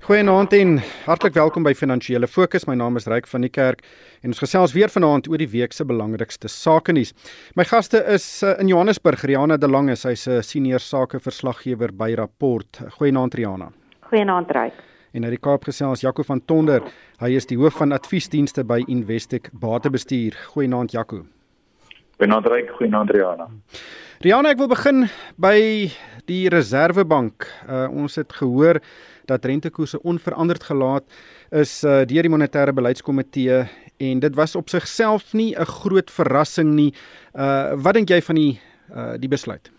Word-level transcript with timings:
Goeienaand 0.00 0.52
en 0.56 0.78
hartlik 1.04 1.34
welkom 1.36 1.66
by 1.66 1.74
Finansiële 1.76 2.24
Fokus. 2.24 2.64
My 2.64 2.72
naam 2.74 2.96
is 2.96 3.04
Ryk 3.04 3.26
van 3.28 3.44
die 3.44 3.50
Kerk 3.52 3.82
en 4.24 4.32
ons 4.32 4.38
gesels 4.40 4.72
weer 4.72 4.88
vanaand 4.88 5.26
oor 5.28 5.42
die 5.42 5.48
week 5.52 5.76
se 5.76 5.84
belangrikste 5.84 6.48
sake 6.48 6.94
nuus. 6.96 7.12
My 7.52 7.66
gaste 7.68 8.00
is 8.08 8.24
uh, 8.40 8.54
in 8.62 8.72
Johannesburg, 8.72 9.20
Riana 9.28 9.58
de 9.60 9.68
Lange, 9.68 9.98
sy's 10.00 10.24
'n 10.26 10.40
senior 10.42 10.80
sakeverslaggewer 10.80 11.92
by 11.92 12.14
Rapport. 12.16 12.80
Goeienaand 12.96 13.34
Riana. 13.34 13.68
Goeienaand 14.08 14.50
Ryk. 14.56 14.80
En 15.12 15.24
uit 15.24 15.36
die 15.36 15.42
Kaap 15.44 15.68
gesels 15.68 16.00
Jaco 16.00 16.22
van 16.22 16.40
Tonder. 16.46 16.80
Hy 17.20 17.36
is 17.36 17.46
die 17.46 17.58
hoof 17.58 17.76
van 17.76 17.92
adviesdienste 17.92 18.64
by 18.64 18.82
Investec 18.88 19.50
Batebestuur. 19.52 20.32
Goeienaand 20.54 20.92
Jaco. 20.92 21.26
Goeienaand 22.16 22.46
Ryk, 22.46 22.70
goeienaand 22.70 23.10
Riana. 23.10 23.50
Riana, 24.20 24.50
ek 24.50 24.58
wil 24.58 24.68
begin 24.68 25.06
by 25.40 25.88
die 26.28 26.48
Reserwebank. 26.52 27.46
Uh, 27.68 27.86
ons 27.88 28.18
het 28.20 28.32
gehoor 28.36 28.80
dat 29.30 29.46
rentekoerse 29.48 30.02
onveranderd 30.02 30.66
gelaat 30.66 31.04
is 31.50 31.80
uh, 31.84 32.02
deur 32.10 32.26
die 32.26 32.32
monetêre 32.32 32.74
beleidskomitee 32.74 33.64
en 34.00 34.22
dit 34.22 34.34
was 34.34 34.56
op 34.56 34.68
sigself 34.68 35.32
nie 35.32 35.54
'n 35.54 35.70
groot 35.80 36.10
verrassing 36.10 36.74
nie. 36.74 36.92
Uh 37.34 37.74
wat 37.84 37.94
dink 37.94 38.08
jy 38.08 38.20
van 38.20 38.34
die 38.34 38.60
uh 38.94 39.14
die 39.18 39.28
besluit? 39.28 39.70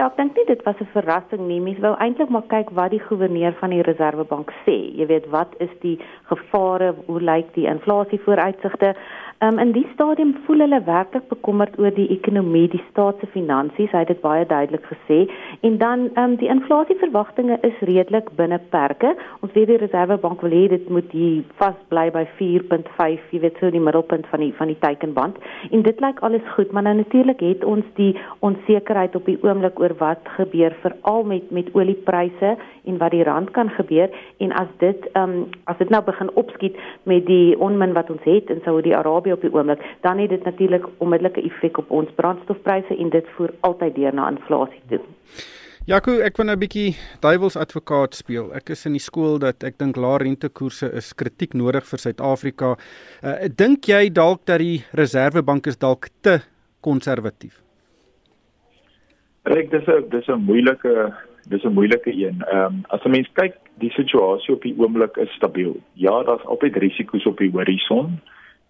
Ja, 0.00 0.06
ek 0.06 0.16
dink 0.16 0.36
nie 0.36 0.46
dit 0.48 0.62
was 0.64 0.78
'n 0.80 0.88
verrassing 0.92 1.42
nie. 1.46 1.60
Mens 1.60 1.78
wou 1.84 1.94
eintlik 2.00 2.30
maar 2.32 2.46
kyk 2.48 2.70
wat 2.70 2.90
die 2.90 3.02
goewerneur 3.08 3.52
van 3.60 3.70
die 3.70 3.82
Reserwebank 3.82 4.50
sê. 4.64 4.76
Jy 4.96 5.06
weet, 5.06 5.26
wat 5.28 5.52
is 5.58 5.72
die 5.80 5.98
gevare? 6.30 6.94
Hoe 7.06 7.20
lyk 7.20 7.54
die 7.54 7.66
inflasie 7.66 8.20
vooruitsigte? 8.24 8.94
Um, 9.42 9.56
in 9.58 9.70
die 9.72 9.86
stadium 9.94 10.34
voel 10.44 10.60
hulle 10.60 10.82
werklik 10.84 11.30
bekommerd 11.30 11.78
oor 11.80 11.94
die 11.96 12.10
ekonomie, 12.12 12.66
die 12.68 12.82
staat 12.90 13.22
se 13.22 13.28
finansies, 13.32 13.88
hy 13.88 14.02
het 14.02 14.10
dit 14.12 14.18
baie 14.20 14.42
duidelik 14.44 14.84
gesê. 14.84 15.22
En 15.64 15.78
dan 15.80 16.02
um, 16.20 16.34
die 16.36 16.50
inflasieverwagtinge 16.52 17.56
is 17.64 17.78
redelik 17.88 18.28
binne 18.36 18.58
perke. 18.74 19.14
Ons 19.40 19.54
weet 19.56 19.70
die 19.72 19.78
Reservebank 19.80 20.44
wil 20.44 20.52
hê 20.52 20.66
dit 20.74 20.90
moet 20.92 21.08
hier 21.16 21.38
vasbly 21.56 22.10
by 22.12 22.26
4.5, 22.36 23.30
jy 23.32 23.40
weet 23.46 23.56
so 23.62 23.72
die 23.72 23.80
middelpunt 23.80 24.28
van 24.28 24.44
die 24.44 24.50
van 24.58 24.68
die 24.74 24.76
teikenband. 24.84 25.40
En 25.70 25.86
dit 25.88 26.04
lyk 26.04 26.20
alles 26.28 26.44
goed, 26.58 26.76
maar 26.76 26.84
nou 26.84 26.98
natuurlik 27.00 27.40
het 27.40 27.64
ons 27.64 27.88
die 27.96 28.10
onsekerheid 28.44 29.16
op 29.16 29.24
die 29.24 29.38
oomblik 29.40 29.80
oor 29.80 29.96
wat 30.04 30.28
gebeur 30.36 30.76
veral 30.84 31.24
met 31.32 31.48
met 31.48 31.72
oliepryse 31.72 32.52
en 32.84 33.00
wat 33.00 33.16
die 33.16 33.24
rand 33.24 33.50
kan 33.56 33.72
gebeur 33.72 34.12
en 34.36 34.52
as 34.52 34.68
dit 34.84 35.08
um, 35.16 35.34
as 35.64 35.80
dit 35.80 35.88
nou 35.88 36.02
begin 36.04 36.30
opskiet 36.40 36.76
met 37.08 37.26
die 37.26 37.56
onmin 37.58 37.96
wat 37.96 38.10
ons 38.12 38.24
het 38.28 38.50
in 38.52 38.60
Saudi-Arabië 38.64 39.29
op 39.32 39.40
die 39.40 39.52
oomblik, 39.52 39.82
dan 40.00 40.18
het 40.18 40.30
dit 40.30 40.44
natuurlik 40.44 40.84
onmiddellike 40.98 41.42
effek 41.42 41.78
op 41.78 41.90
ons 41.90 42.10
brandstofpryse 42.16 42.96
en 42.96 43.10
dit 43.10 43.26
voer 43.36 43.54
altyd 43.60 43.94
deur 43.94 44.14
na 44.14 44.28
inflasie 44.30 44.82
toe. 44.88 45.00
Jaco, 45.88 46.18
ek 46.20 46.36
wil 46.36 46.46
nou 46.46 46.56
'n 46.56 46.60
bietjie 46.60 46.96
duiwels 47.20 47.56
advokaat 47.56 48.14
speel. 48.14 48.52
Ek 48.54 48.68
is 48.70 48.86
in 48.86 48.92
die 48.92 49.00
skool 49.00 49.38
dat 49.38 49.64
ek 49.64 49.78
dink 49.78 49.96
lae 49.96 50.18
rentekoerse 50.18 50.92
is 50.92 51.14
kritiek 51.14 51.54
nodig 51.54 51.84
vir 51.84 51.98
Suid-Afrika. 51.98 52.76
Uh, 53.24 53.48
dink 53.48 53.88
jy 53.88 54.10
dalk 54.12 54.44
dat 54.46 54.58
die 54.58 54.84
Reserwebank 54.92 55.66
is 55.66 55.78
dalk 55.78 56.08
te 56.20 56.40
konservatief? 56.80 57.62
Ek 59.46 59.70
dis 59.70 59.88
'n 59.88 60.08
dis 60.10 60.28
'n 60.28 60.44
moeilike 60.44 61.14
dis 61.48 61.64
'n 61.64 61.72
moeilike 61.72 62.12
een. 62.12 62.44
Ehm 62.52 62.66
um, 62.66 62.84
as 62.90 63.00
'n 63.04 63.10
mens 63.10 63.28
kyk, 63.32 63.56
die 63.78 63.90
situasie 63.90 64.54
op 64.54 64.62
die 64.62 64.74
oomblik 64.78 65.16
is 65.16 65.32
stabiel. 65.34 65.80
Ja, 65.94 66.22
daar's 66.22 66.44
altyd 66.44 66.76
risiko's 66.76 67.26
op 67.26 67.38
die 67.38 67.50
horison 67.50 68.20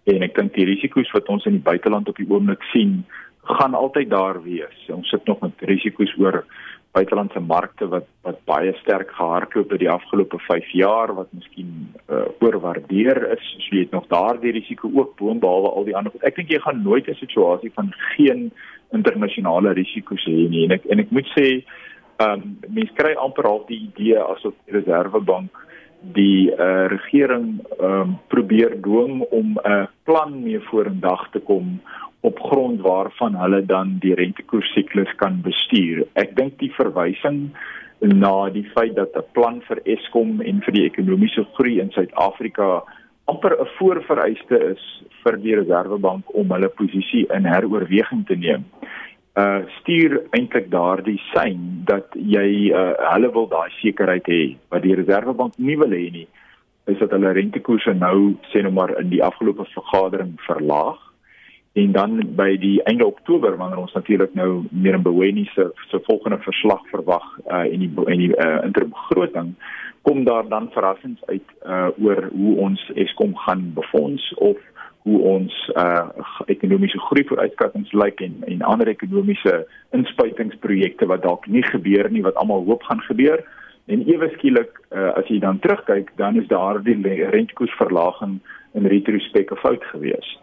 en 0.09 0.23
ek 0.25 0.35
dink 0.35 0.53
die 0.53 0.65
risiko's 0.65 1.11
wat 1.13 1.29
ons 1.29 1.45
in 1.45 1.59
die 1.59 1.65
buiteland 1.65 2.09
op 2.09 2.17
die 2.17 2.29
oomblik 2.29 2.63
sien 2.71 3.03
gaan 3.43 3.73
altyd 3.73 4.09
daar 4.09 4.43
wees. 4.43 4.77
Ons 4.93 5.09
sit 5.09 5.25
nog 5.25 5.41
met 5.41 5.65
risiko's 5.69 6.13
oor 6.17 6.43
buitelandse 6.91 7.39
markte 7.39 7.87
wat 7.87 8.07
wat 8.25 8.41
baie 8.45 8.73
sterk 8.81 9.13
gehardloop 9.15 9.71
het 9.71 9.79
die 9.79 9.89
afgelope 9.89 10.39
5 10.47 10.73
jaar 10.75 11.13
wat 11.15 11.29
miskien 11.31 11.71
uh, 12.11 12.25
oorwaardeer 12.43 13.21
is. 13.37 13.45
So 13.63 13.75
jy 13.75 13.85
het 13.85 13.95
nog 13.95 14.09
daardie 14.11 14.51
risiko 14.57 14.91
ook 14.93 15.15
boonbehalwe 15.21 15.71
al 15.71 15.87
die 15.87 15.95
ander. 15.95 16.13
Ek 16.27 16.35
dink 16.35 16.51
jy 16.51 16.59
gaan 16.59 16.83
nooit 16.83 17.07
'n 17.07 17.15
situasie 17.21 17.71
van 17.75 17.93
geen 18.15 18.51
internasionale 18.91 19.73
risiko's 19.73 20.25
hê 20.27 20.49
nie 20.49 20.65
en 20.65 20.75
ek 20.77 20.85
en 20.91 20.99
ek 20.99 21.11
moet 21.11 21.29
sê 21.37 21.63
ehm 22.21 22.41
um, 22.43 22.57
mense 22.67 22.93
kry 22.93 23.13
amper 23.15 23.47
al 23.47 23.63
die 23.67 23.81
idee 23.87 24.19
asof 24.19 24.53
die 24.65 24.75
Reservebank 24.75 25.57
die 26.01 26.51
uh, 26.51 26.87
regering 26.89 27.61
um, 27.79 28.17
probeer 28.27 28.75
dwing 28.81 29.21
om 29.29 29.57
'n 29.63 29.87
plan 30.03 30.43
mee 30.43 30.59
vorendag 30.59 31.29
te 31.31 31.39
kom 31.39 31.81
op 32.21 32.39
grond 32.39 32.81
waarvan 32.81 33.35
hulle 33.35 33.65
dan 33.65 33.97
die 33.99 34.13
rentekoersiklus 34.13 35.15
kan 35.15 35.41
bestuur. 35.41 36.05
Ek 36.13 36.35
dink 36.35 36.59
die 36.59 36.73
verwysing 36.73 37.51
na 37.99 38.49
die 38.49 38.65
feit 38.73 38.95
dat 38.95 39.15
'n 39.15 39.25
plan 39.31 39.61
vir 39.61 39.79
Eskom 39.85 40.41
en 40.41 40.61
vir 40.61 40.73
die 40.73 40.85
ekonomiese 40.85 41.45
groei 41.53 41.79
in 41.79 41.91
Suid-Afrika 41.91 42.83
amper 43.25 43.53
'n 43.59 43.69
voorvereiste 43.77 44.57
is 44.73 45.03
vir 45.23 45.37
die 45.37 45.55
Reserwebank 45.55 46.33
om 46.33 46.51
hulle 46.51 46.69
posisie 46.69 47.25
in 47.29 47.45
heroorweging 47.45 48.25
te 48.25 48.35
neem 48.35 48.65
uh 49.39 49.63
stuur 49.79 50.17
eintlik 50.35 50.71
daardie 50.71 51.19
sein 51.31 51.83
dat 51.87 52.07
jy 52.15 52.71
uh 52.75 52.91
hulle 53.13 53.31
wil 53.31 53.47
daai 53.47 53.69
sekerheid 53.79 54.27
hê. 54.27 54.41
Wat 54.69 54.83
die 54.83 54.95
Reservebank 54.95 55.57
nie 55.57 55.77
wil 55.79 55.95
hê 55.95 56.09
nie 56.11 56.27
is 56.89 56.97
dat 56.99 57.13
hulle 57.13 57.31
rentekoerse 57.37 57.93
nou 57.93 58.33
sê 58.51 58.63
nou 58.65 58.73
maar 58.73 58.91
in 58.99 59.09
die 59.09 59.23
afgelope 59.23 59.65
vergadering 59.73 60.33
verlaag. 60.47 60.99
En 61.79 61.91
dan 61.95 62.17
by 62.35 62.57
die 62.59 62.81
einde 62.83 63.05
Oktober 63.07 63.55
wanneer 63.57 63.79
ons 63.79 63.93
natuurlik 63.95 64.33
nou 64.35 64.65
meer 64.71 64.97
in 64.97 65.05
Beweni 65.05 65.45
se 65.53 65.69
se 65.87 66.01
volgende 66.07 66.41
verslag 66.43 66.81
verwag 66.91 67.27
uh 67.47 67.63
in 67.71 67.85
die 67.85 67.91
in 68.11 68.25
die 68.25 68.33
uh 68.35 68.59
interbegroting 68.65 69.55
kom 70.01 70.23
daar 70.25 70.47
dan 70.49 70.69
verrassings 70.73 71.23
uit 71.25 71.55
uh 71.63 71.87
oor 72.03 72.27
hoe 72.33 72.57
ons 72.57 72.91
Eskom 72.95 73.37
gaan 73.45 73.71
befonds 73.73 74.33
of 74.33 74.57
hoe 75.03 75.19
ons 75.35 75.53
uh 75.75 76.09
ekonomiese 76.47 76.99
groei 77.07 77.23
vooruitskattinge 77.29 77.97
lyk 78.03 78.21
en 78.21 78.43
en 78.47 78.61
ander 78.73 78.91
ekonomiese 78.91 79.63
inspuitingsprojekte 79.97 81.07
wat 81.09 81.23
dalk 81.25 81.47
nie 81.47 81.63
gebeur 81.63 82.09
nie 82.11 82.21
wat 82.27 82.37
almal 82.41 82.65
hoop 82.67 82.83
gaan 82.89 83.01
gebeur 83.07 83.41
en 83.87 84.05
ewe 84.07 84.29
skielik 84.35 84.77
uh, 84.91 85.09
as 85.17 85.27
jy 85.31 85.39
dan 85.41 85.59
terugkyk 85.63 86.11
dan 86.21 86.37
is 86.39 86.47
daardie 86.51 86.97
rentekoersverlaging 87.33 88.37
in 88.77 88.87
retrospek 88.93 89.51
'n 89.51 89.61
fout 89.63 89.83
gewees. 89.91 90.37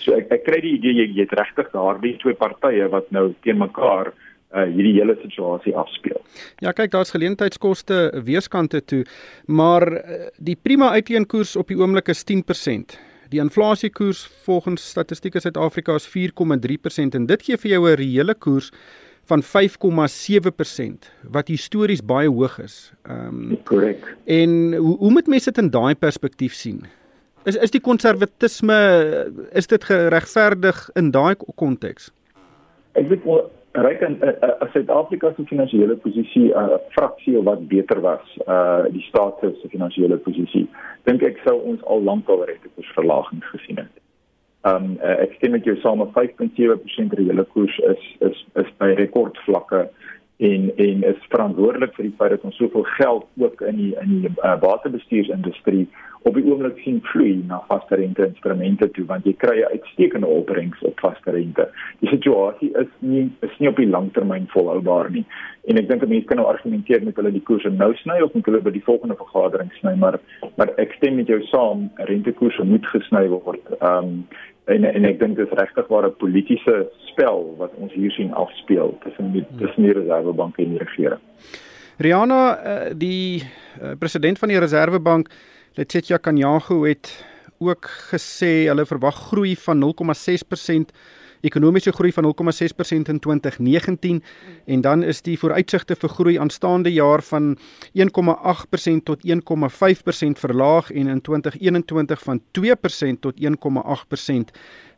So 0.00 0.14
ek 0.16 0.30
ek 0.32 0.44
kry 0.44 0.60
die 0.60 0.76
idee 0.78 0.94
jy 1.02 1.06
jy 1.16 1.26
het 1.26 1.36
regtig 1.40 1.68
daardie 1.72 2.16
twee 2.22 2.34
partye 2.34 2.88
wat 2.88 3.10
nou 3.10 3.34
teen 3.42 3.58
mekaar 3.58 4.12
uh 4.56 4.64
hierdie 4.64 4.94
hele 4.96 5.18
situasie 5.20 5.74
afspeel. 5.76 6.22
Ja, 6.64 6.72
kyk, 6.72 6.90
daar's 6.90 7.10
geleentheidskoste 7.12 8.22
weerskante 8.24 8.80
toe, 8.80 9.04
maar 9.46 9.84
uh, 9.92 10.30
die 10.38 10.56
prima 10.56 10.90
uitleenkoers 10.96 11.56
op 11.56 11.68
die 11.68 11.76
oomblik 11.76 12.08
is 12.08 12.24
10%. 12.24 12.96
Die 13.28 13.40
inflasiekoers 13.40 14.22
volgens 14.46 14.88
Statistiek 14.88 15.36
Suid-Afrika 15.40 15.94
is 15.94 16.08
4,3% 16.08 17.16
en 17.18 17.26
dit 17.28 17.42
gee 17.44 17.56
vir 17.56 17.70
jou 17.70 17.82
'n 17.90 17.96
reële 18.00 18.34
koers 18.34 18.70
van 19.28 19.42
5,7% 19.42 21.10
wat 21.22 21.48
histories 21.48 22.04
baie 22.04 22.28
hoog 22.28 22.58
is. 22.58 22.92
Ehm 23.04 23.52
um, 23.52 23.58
korrek. 23.64 24.16
En 24.24 24.74
hoe 24.74 24.96
hoe 24.96 25.10
moet 25.10 25.26
mense 25.26 25.50
dit 25.50 25.64
in 25.64 25.70
daai 25.70 25.94
perspektief 25.94 26.54
sien? 26.54 26.86
Is 27.44 27.56
is 27.56 27.70
die 27.70 27.80
konservatisme 27.80 28.78
is 29.52 29.66
dit 29.66 29.84
geregverdig 29.84 30.90
in 30.94 31.10
daai 31.10 31.34
konteks? 31.54 32.10
Ek 32.92 33.08
weet 33.08 33.24
ryk 33.72 34.00
in 34.00 34.16
uh, 34.22 34.32
uh, 34.42 34.68
Suid-Afrika 34.72 35.32
se 35.36 35.44
finansiële 35.44 35.96
posisie 35.96 36.48
'n 36.54 36.56
uh, 36.56 36.78
fraksie 36.88 37.42
wat 37.42 37.68
beter 37.68 38.00
was, 38.00 38.38
uh 38.46 38.84
die 38.90 39.02
staat 39.02 39.38
se 39.40 39.68
finansiële 39.68 40.16
posisie. 40.16 40.68
Dink 41.04 41.22
ek 41.22 41.40
sou 41.44 41.60
ons 41.60 41.84
al 41.84 42.02
lank 42.02 42.28
al 42.28 42.44
rentekoersverlagings 42.44 43.46
gesien 43.46 43.76
het. 43.76 43.94
Um 44.62 44.96
uh, 45.02 45.20
ek 45.22 45.32
stem 45.36 45.50
met 45.50 45.64
jou 45.64 45.76
saam 45.76 45.98
met 45.98 46.12
5.7% 46.16 47.12
reële 47.20 47.44
koers 47.44 47.78
is 47.78 48.16
is 48.20 48.46
is 48.54 48.70
by 48.78 48.94
rekordvlakke 48.98 49.88
en 50.38 50.72
en 50.76 51.02
is 51.02 51.26
verantwoordelik 51.28 51.94
vir 51.94 52.04
die 52.04 52.16
feit 52.18 52.30
dat 52.30 52.44
ons 52.46 52.56
soveel 52.56 52.82
geld 52.82 53.26
ook 53.36 53.60
in 53.60 53.76
die 53.76 53.94
in 54.00 54.08
die 54.08 54.30
uh, 54.36 54.54
waterbestuursindustrie 54.60 55.88
op 56.22 56.34
die 56.34 56.44
oomblik 56.44 56.78
sien 56.84 56.98
vloei 57.12 57.44
na 57.46 57.60
vaste 57.68 57.94
rente 57.94 58.26
instrumente 58.26 58.90
toe 58.90 59.04
want 59.06 59.26
jy 59.26 59.34
kry 59.36 59.60
'n 59.60 59.72
uitstekende 59.72 60.26
opbrengs 60.26 60.82
op 60.82 61.00
vaste 61.00 61.30
rente. 61.30 61.68
Die 62.00 62.08
situasie 62.08 62.70
is 62.78 62.90
nie 62.98 63.30
is 63.40 63.58
nie 63.58 63.68
op 63.68 63.76
die 63.76 63.88
langtermyn 63.88 64.46
volhoubaar 64.48 65.10
nie. 65.10 65.24
En 65.64 65.76
ek 65.76 65.88
dink 65.88 66.06
mense 66.08 66.26
kan 66.26 66.36
nou 66.36 66.46
argumenteer 66.48 67.02
met 67.04 67.16
hulle 67.16 67.32
die 67.32 67.42
koerse 67.42 67.70
nou 67.70 67.94
sny 67.94 68.20
of 68.20 68.32
moet 68.34 68.46
hulle 68.46 68.60
by 68.60 68.70
die 68.70 68.84
volgende 68.84 69.16
vergadering 69.16 69.72
sny, 69.80 69.94
maar 69.94 70.18
maar 70.56 70.70
ek 70.76 70.92
stem 70.92 71.16
met 71.16 71.26
jou 71.26 71.42
saam, 71.42 71.90
rentekoerse 71.96 72.64
moet 72.64 72.86
gesny 72.86 73.28
word. 73.28 73.60
Ehm 73.80 74.04
um, 74.04 74.28
en 74.68 74.84
en 74.84 75.04
ek 75.04 75.18
dink 75.18 75.36
dit 75.36 75.46
is 75.46 75.58
regtig 75.58 75.86
waar 75.88 76.06
'n 76.06 76.16
politieke 76.16 76.88
spel 77.10 77.54
wat 77.58 77.72
ons 77.74 77.92
hier 77.92 78.10
sien 78.10 78.32
afspeel 78.32 78.96
tussen 79.04 79.32
die 79.32 79.44
tussen 79.58 79.82
die 79.82 79.92
Reservebank 79.92 80.58
en 80.58 80.70
die 80.70 80.78
regering. 80.78 81.20
Riana, 81.98 82.58
eh, 82.62 82.92
die 82.94 83.42
eh, 83.80 83.96
president 83.98 84.38
van 84.38 84.48
die 84.48 84.58
Reservebank 84.58 85.28
Letsetja 85.78 86.16
Kanyago 86.18 86.82
het 86.82 87.24
ook 87.62 87.86
gesê 88.10 88.66
hulle 88.66 88.82
verwag 88.86 89.14
groei 89.28 89.52
van 89.62 89.78
0,6% 89.78 90.88
ekonomiese 91.46 91.92
groei 91.94 92.10
van 92.12 92.26
0,6% 92.26 93.12
in 93.12 93.20
2019 93.22 94.18
en 94.66 94.80
dan 94.80 95.04
is 95.06 95.22
die 95.22 95.36
vooruitsigte 95.38 95.94
vir 95.94 96.10
groei 96.16 96.34
aanstaande 96.42 96.90
jaar 96.90 97.22
van 97.28 97.54
1,8% 97.94 99.04
tot 99.06 99.22
1,5% 99.22 100.42
verlaag 100.42 100.90
en 100.90 101.12
in 101.14 101.22
2021 101.22 102.26
van 102.26 102.42
2% 102.58 103.20
tot 103.20 103.38
1,8%. 103.38 103.46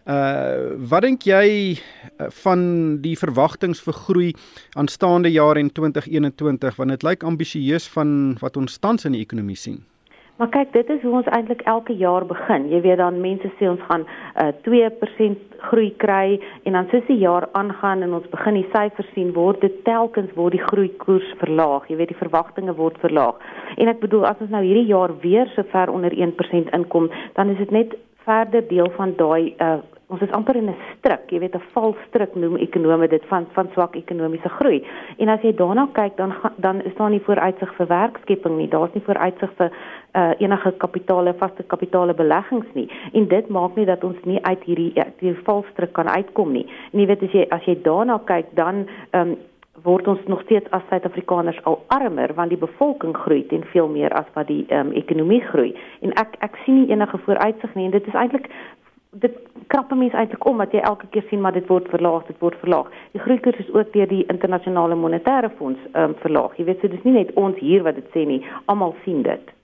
Uh 0.08 0.80
wat 0.88 1.04
dink 1.04 1.28
jy 1.28 1.76
uh, 1.76 2.32
van 2.40 2.64
die 3.04 3.18
verwagtinge 3.20 3.76
vir 3.84 4.00
groei 4.00 4.32
aanstaande 4.72 5.28
jaar 5.28 5.60
en 5.60 5.68
2021 5.68 6.76
want 6.80 6.96
dit 6.96 7.04
lyk 7.04 7.22
ambisieus 7.22 7.92
van 7.92 8.38
wat 8.40 8.56
ons 8.56 8.80
tans 8.80 9.04
in 9.04 9.12
die 9.12 9.26
ekonomie 9.28 9.60
sien? 9.60 9.82
Maar 10.40 10.48
kyk, 10.48 10.70
dit 10.72 10.88
is 10.88 11.02
hoe 11.04 11.18
ons 11.18 11.26
eintlik 11.36 11.60
elke 11.68 11.92
jaar 12.00 12.24
begin. 12.24 12.70
Jy 12.72 12.78
weet 12.80 12.96
dan 12.96 13.18
mense 13.20 13.48
sê 13.58 13.66
ons 13.68 13.82
gaan 13.90 14.06
uh, 14.40 14.46
2% 14.64 15.58
groei 15.68 15.90
kry 16.00 16.38
en 16.64 16.78
dan 16.78 16.88
soos 16.88 17.04
die 17.10 17.18
jaar 17.20 17.44
aangaan 17.60 18.00
en 18.06 18.14
ons 18.16 18.30
begin 18.32 18.56
die 18.56 18.64
syfers 18.72 19.10
sien, 19.12 19.34
word 19.36 19.60
dit 19.60 19.76
telkens 19.84 20.32
word 20.38 20.56
die 20.56 20.62
groeikoers 20.64 21.28
verlaag. 21.42 21.90
Jy 21.92 21.98
weet 22.00 22.14
die 22.14 22.22
verwagtinge 22.22 22.72
word 22.80 22.96
verlaag. 23.04 23.36
En 23.76 23.92
ek 23.92 24.00
bedoel 24.00 24.24
as 24.30 24.40
ons 24.40 24.54
nou 24.54 24.64
hierdie 24.64 24.88
jaar 24.88 25.12
weer 25.20 25.52
so 25.52 25.68
ver 25.74 25.92
onder 25.92 26.16
1% 26.16 26.72
inkom, 26.72 27.12
dan 27.36 27.52
is 27.52 27.60
dit 27.60 27.76
net 27.76 27.92
verder 28.24 28.64
deel 28.72 28.88
van 28.96 29.12
daai 29.20 29.52
uh, 29.60 29.76
ons 30.10 30.22
is 30.22 30.32
amper 30.34 30.56
in 30.56 30.68
'n 30.68 30.76
stryk, 30.98 31.30
jy 31.30 31.38
weet 31.38 31.54
'n 31.54 31.62
valstryk 31.74 32.34
noem 32.34 32.56
ekonome 32.56 33.08
dit 33.08 33.24
van 33.28 33.46
van 33.52 33.68
swak 33.72 33.94
ekonomiese 33.96 34.48
groei. 34.48 34.84
En 35.18 35.28
as 35.28 35.40
jy 35.42 35.54
daarna 35.54 35.88
kyk 35.92 36.16
dan 36.16 36.34
dan 36.56 36.82
is 36.82 36.94
daar 36.94 37.10
nie 37.10 37.20
vooruitsig 37.20 37.74
vir 37.74 37.86
werkskepping 37.86 38.56
nie. 38.56 38.68
Daar's 38.68 38.94
nie 38.94 39.02
vooruitsig 39.02 39.50
vir 39.56 39.70
uh, 40.14 40.30
enige 40.38 40.72
kapitale, 40.78 41.34
vaste 41.34 41.62
kapitale 41.62 42.14
beleggings 42.14 42.66
nie. 42.74 42.88
En 43.12 43.28
dit 43.28 43.48
maak 43.48 43.76
nie 43.76 43.86
dat 43.86 44.04
ons 44.04 44.16
nie 44.24 44.42
uit 44.42 44.62
hierdie 44.64 44.92
hierdie 44.94 45.42
valstryk 45.44 45.92
kan 45.92 46.08
uitkom 46.08 46.52
nie. 46.52 46.66
En 46.92 47.00
jy 47.00 47.06
weet 47.06 47.22
as 47.22 47.32
jy 47.32 47.46
as 47.50 47.64
jy 47.64 47.78
daarna 47.82 48.20
kyk 48.24 48.46
dan 48.54 48.86
um, 49.12 49.36
word 49.82 50.08
ons 50.08 50.20
nog 50.26 50.42
steeds 50.42 50.70
as 50.70 50.82
Suid-Afrikaners 50.88 51.60
al 51.64 51.78
armer 51.94 52.34
want 52.34 52.52
die 52.52 52.60
bevolking 52.60 53.14
groei 53.16 53.42
ten 53.46 53.64
veel 53.72 53.88
meer 53.88 54.12
as 54.18 54.28
wat 54.34 54.48
die 54.50 54.64
um, 54.74 54.92
ekonomie 54.92 55.40
groei 55.50 55.72
en 56.04 56.12
ek 56.20 56.36
ek 56.44 56.58
sien 56.64 56.82
nie 56.82 56.90
enige 56.92 57.20
vooruitsig 57.26 57.74
nie 57.78 57.86
en 57.88 57.94
dit 57.96 58.10
is 58.10 58.18
eintlik 58.18 58.50
dit 59.10 59.38
krap 59.66 59.90
mense 59.94 60.16
eintlik 60.16 60.44
om 60.46 60.58
dat 60.62 60.72
jy 60.74 60.82
elke 60.86 61.06
keer 61.10 61.24
sien 61.28 61.40
maar 61.42 61.54
dit 61.54 61.66
word 61.66 61.88
verlaag, 61.90 62.26
dit 62.26 62.38
word 62.38 62.58
verlaag. 62.62 62.90
Die 63.12 63.22
groeikoers 63.22 63.58
is 63.58 63.72
ook 63.74 63.92
deur 63.92 64.08
die 64.08 64.24
internasionale 64.26 64.94
monetaire 64.94 65.50
fonds 65.58 65.80
ehm 65.92 66.10
um, 66.10 66.18
verlaag. 66.22 66.56
Jy 66.58 66.64
weet 66.64 66.80
so 66.80 66.88
dis 66.88 67.06
nie 67.06 67.16
net 67.18 67.32
ons 67.34 67.58
hier 67.58 67.82
wat 67.82 67.98
dit 67.98 68.06
sê 68.14 68.26
nie, 68.26 68.44
almal 68.66 68.94
sien 69.04 69.22
dit. 69.26 69.56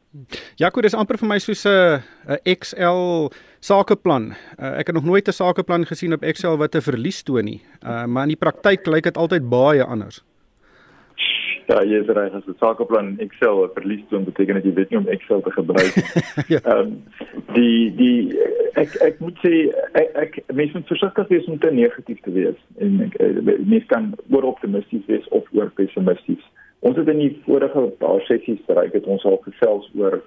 Jaco, 0.57 0.81
dis 0.81 0.95
amper 0.97 1.19
vir 1.21 1.29
my 1.29 1.39
soos 1.39 1.67
'n 1.67 2.03
'n 2.29 2.39
Excel 2.45 3.31
sakeplan. 3.61 4.35
Uh, 4.59 4.79
ek 4.79 4.87
het 4.87 4.95
nog 4.95 5.05
nooit 5.05 5.29
'n 5.29 5.33
sakeplan 5.33 5.87
gesien 5.87 6.13
op 6.13 6.23
Excel 6.23 6.57
wat 6.57 6.75
'n 6.75 6.81
verlies 6.81 7.23
toon 7.23 7.45
nie. 7.45 7.61
Uh, 7.83 8.07
maar 8.07 8.23
in 8.23 8.35
die 8.35 8.43
praktyk 8.45 8.87
lyk 8.87 9.05
dit 9.05 9.17
altyd 9.17 9.49
baie 9.49 9.85
anders. 9.85 10.25
Ja, 11.67 11.81
jy 11.83 11.99
is 11.99 12.11
reg, 12.15 12.35
as 12.35 12.47
'n 12.47 12.55
sakeplan 12.61 13.09
in 13.09 13.27
Excel 13.27 13.67
verlies 13.75 14.05
toon 14.09 14.25
beteken 14.25 14.55
dit 14.55 14.65
jy 14.65 14.75
weet 14.75 14.91
nie 14.91 14.99
om 14.99 15.09
Excel 15.11 15.41
te 15.43 15.51
gebruik 15.51 15.97
nie. 15.97 16.05
ja. 16.55 16.61
Ehm 16.63 16.79
um, 16.79 16.93
die 17.57 17.91
die 17.99 18.39
ek 18.79 18.95
ek 19.03 19.19
moet 19.19 19.39
sê 19.43 19.53
ek, 19.99 20.13
ek 20.15 20.39
mense 20.55 20.79
moet 20.79 20.93
versigtig 20.93 21.29
wees 21.29 21.49
om 21.51 21.59
te 21.59 21.73
negatief 21.75 22.21
te 22.23 22.31
wees 22.31 22.61
en 22.79 23.01
ek 23.09 23.17
mense 23.65 23.89
kan 23.91 24.13
oor 24.31 24.47
optimisties 24.47 25.03
wees 25.11 25.27
of 25.35 25.49
oor 25.59 25.73
pessimisties. 25.81 26.45
Ons 26.87 27.01
het 27.03 27.11
in 27.11 27.19
die 27.25 27.35
vorige 27.49 27.83
paar 27.99 28.23
sessies 28.29 28.63
bereik 28.71 28.95
het 28.95 29.11
ons 29.11 29.27
al 29.27 29.41
gesels 29.49 29.91
oor 29.99 30.21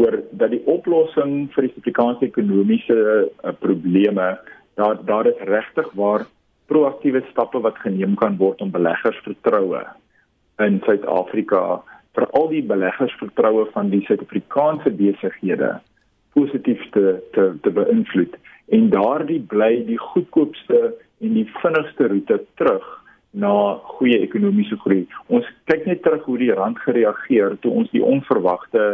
oor 0.00 0.16
dat 0.32 0.50
die 0.52 0.64
oplossing 0.64 1.50
vir 1.52 1.66
die 1.66 1.72
Suid-Afrikaanse 1.74 2.28
ekonomiese 2.30 2.96
uh, 2.96 3.52
probleme 3.60 4.32
daar 4.80 4.96
daar 5.04 5.28
is 5.28 5.44
regtig 5.44 5.92
waar 5.92 6.24
proaktiewe 6.72 7.20
stappe 7.30 7.60
wat 7.60 7.84
geneem 7.84 8.16
kan 8.16 8.40
word 8.40 8.64
om 8.64 8.72
beleggers 8.72 9.20
vertroue 9.28 9.84
in 10.64 10.80
Suid-Afrika 10.84 11.82
vir 12.16 12.26
al 12.38 12.48
die 12.48 12.62
beleggers 12.64 13.14
vertroue 13.20 13.66
van 13.74 13.90
die 13.92 14.02
Suid-Afrikaanse 14.06 14.92
besighede 14.96 15.76
positief 16.36 16.82
te 16.96 17.16
te 17.32 17.48
te 17.62 17.72
beïnvloed 17.78 18.36
en 18.76 18.88
daardie 18.92 19.40
bly 19.52 19.72
die 19.88 19.98
goedkoopste 20.00 20.80
en 21.20 21.34
die 21.36 21.46
vinnigste 21.60 22.08
roete 22.12 22.40
terug 22.60 22.86
na 23.36 23.52
goeie 23.96 24.18
ekonomiese 24.24 24.78
groei. 24.80 25.04
Ons 25.28 25.48
kyk 25.68 25.84
net 25.88 26.02
terug 26.04 26.24
hoe 26.24 26.38
die 26.40 26.54
rand 26.56 26.80
gereageer 26.84 27.58
toe 27.60 27.72
ons 27.82 27.92
die 27.92 28.04
onverwagte 28.04 28.86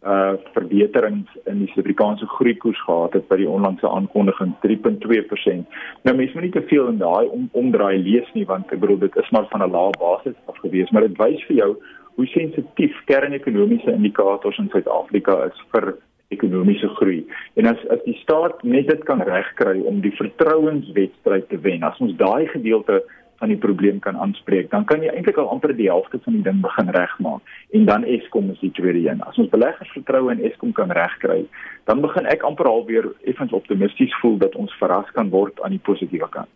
verbeterings 0.00 1.30
in 1.50 1.58
die 1.58 1.66
Suid-Afrikaanse 1.72 2.26
groeikoers 2.26 2.80
gehad 2.84 3.12
het 3.12 3.28
by 3.28 3.36
die 3.40 3.48
onlangse 3.50 3.88
aankondiging 3.88 4.54
3.2%. 4.62 5.78
Nou 6.06 6.14
mense 6.16 6.34
moet 6.34 6.46
nie 6.46 6.54
te 6.54 6.62
veel 6.70 6.86
in 6.92 7.00
daai 7.02 7.26
om, 7.26 7.48
omdraai 7.52 7.98
lees 7.98 8.28
nie 8.34 8.46
want 8.46 8.70
ek 8.72 8.80
bedoel 8.80 9.00
dit 9.06 9.16
is 9.16 9.30
maar 9.34 9.48
van 9.50 9.62
'n 9.66 9.70
lae 9.74 9.90
basis 9.98 10.38
af 10.46 10.58
gewees, 10.62 10.90
maar 10.90 11.08
dit 11.08 11.18
wys 11.18 11.42
vir 11.50 11.56
jou 11.56 11.70
hoe 12.14 12.26
sensitief 12.26 12.94
kernekonomiese 13.04 13.92
indikators 13.92 14.58
in 14.58 14.68
Suid-Afrika 14.70 15.44
is 15.44 15.60
vir 15.72 15.94
ekonomiese 16.28 16.88
groei. 16.88 17.26
En 17.54 17.66
as 17.66 17.86
as 17.90 18.02
die 18.04 18.18
staat 18.22 18.62
net 18.62 18.88
dit 18.88 19.04
kan 19.04 19.22
regkry 19.22 19.80
om 19.80 20.00
die 20.00 20.14
vertrouenswedstryd 20.16 21.48
te 21.48 21.58
wen, 21.60 21.82
as 21.82 21.98
ons 21.98 22.16
daai 22.16 22.46
gedeelte 22.46 23.02
van 23.38 23.52
die 23.52 23.58
probleem 23.58 23.98
kan 24.02 24.16
aanspreek, 24.18 24.70
dan 24.70 24.84
kan 24.84 25.02
jy 25.02 25.12
eintlik 25.14 25.36
al 25.38 25.50
amper 25.52 25.74
die 25.76 25.86
helfte 25.86 26.18
van 26.24 26.34
die 26.34 26.42
ding 26.42 26.60
begin 26.62 26.90
regmaak. 26.94 27.52
En 27.76 27.84
dan 27.86 28.04
Eskom 28.04 28.50
is 28.50 28.60
die 28.60 28.72
tweede 28.74 29.02
een. 29.04 29.22
As 29.22 29.38
ons 29.38 29.50
beleggers 29.52 29.92
vertroue 29.94 30.32
in 30.34 30.42
Eskom 30.44 30.72
kan 30.74 30.90
regkry, 30.90 31.44
dan 31.86 32.02
begin 32.02 32.26
ek 32.26 32.42
amper 32.46 32.66
al 32.66 32.82
weer 32.88 33.06
effens 33.30 33.54
optimisties 33.56 34.14
voel 34.22 34.38
dat 34.42 34.56
ons 34.58 34.74
verras 34.80 35.08
kan 35.14 35.30
word 35.30 35.60
aan 35.62 35.76
die 35.76 35.82
positiewe 35.86 36.28
kant. 36.34 36.50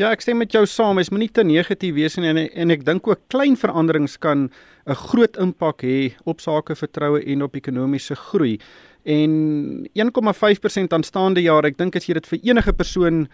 Ja, 0.00 0.10
ek 0.10 0.24
stem 0.24 0.40
met 0.40 0.56
jou 0.56 0.64
saam. 0.66 0.96
Mens 0.96 1.12
moenie 1.12 1.30
te 1.32 1.44
negatief 1.44 1.94
wees 1.94 2.16
nie 2.16 2.32
en 2.32 2.40
en 2.42 2.74
ek 2.74 2.86
dink 2.88 3.06
ook 3.08 3.28
klein 3.32 3.56
veranderings 3.56 4.16
kan 4.18 4.48
'n 4.86 4.98
groot 5.08 5.36
impak 5.36 5.82
hê 5.82 6.12
op 6.24 6.40
sake 6.40 6.74
vertroue 6.74 7.22
en 7.24 7.42
op 7.42 7.54
ekonomiese 7.54 8.16
groei. 8.16 8.58
En 9.04 9.86
1,5% 9.94 10.92
aanstaande 10.92 11.42
jaar, 11.42 11.64
ek 11.64 11.78
dink 11.78 11.96
as 11.96 12.06
jy 12.06 12.14
dit 12.14 12.26
vir 12.26 12.38
enige 12.42 12.72
persoon 12.72 13.28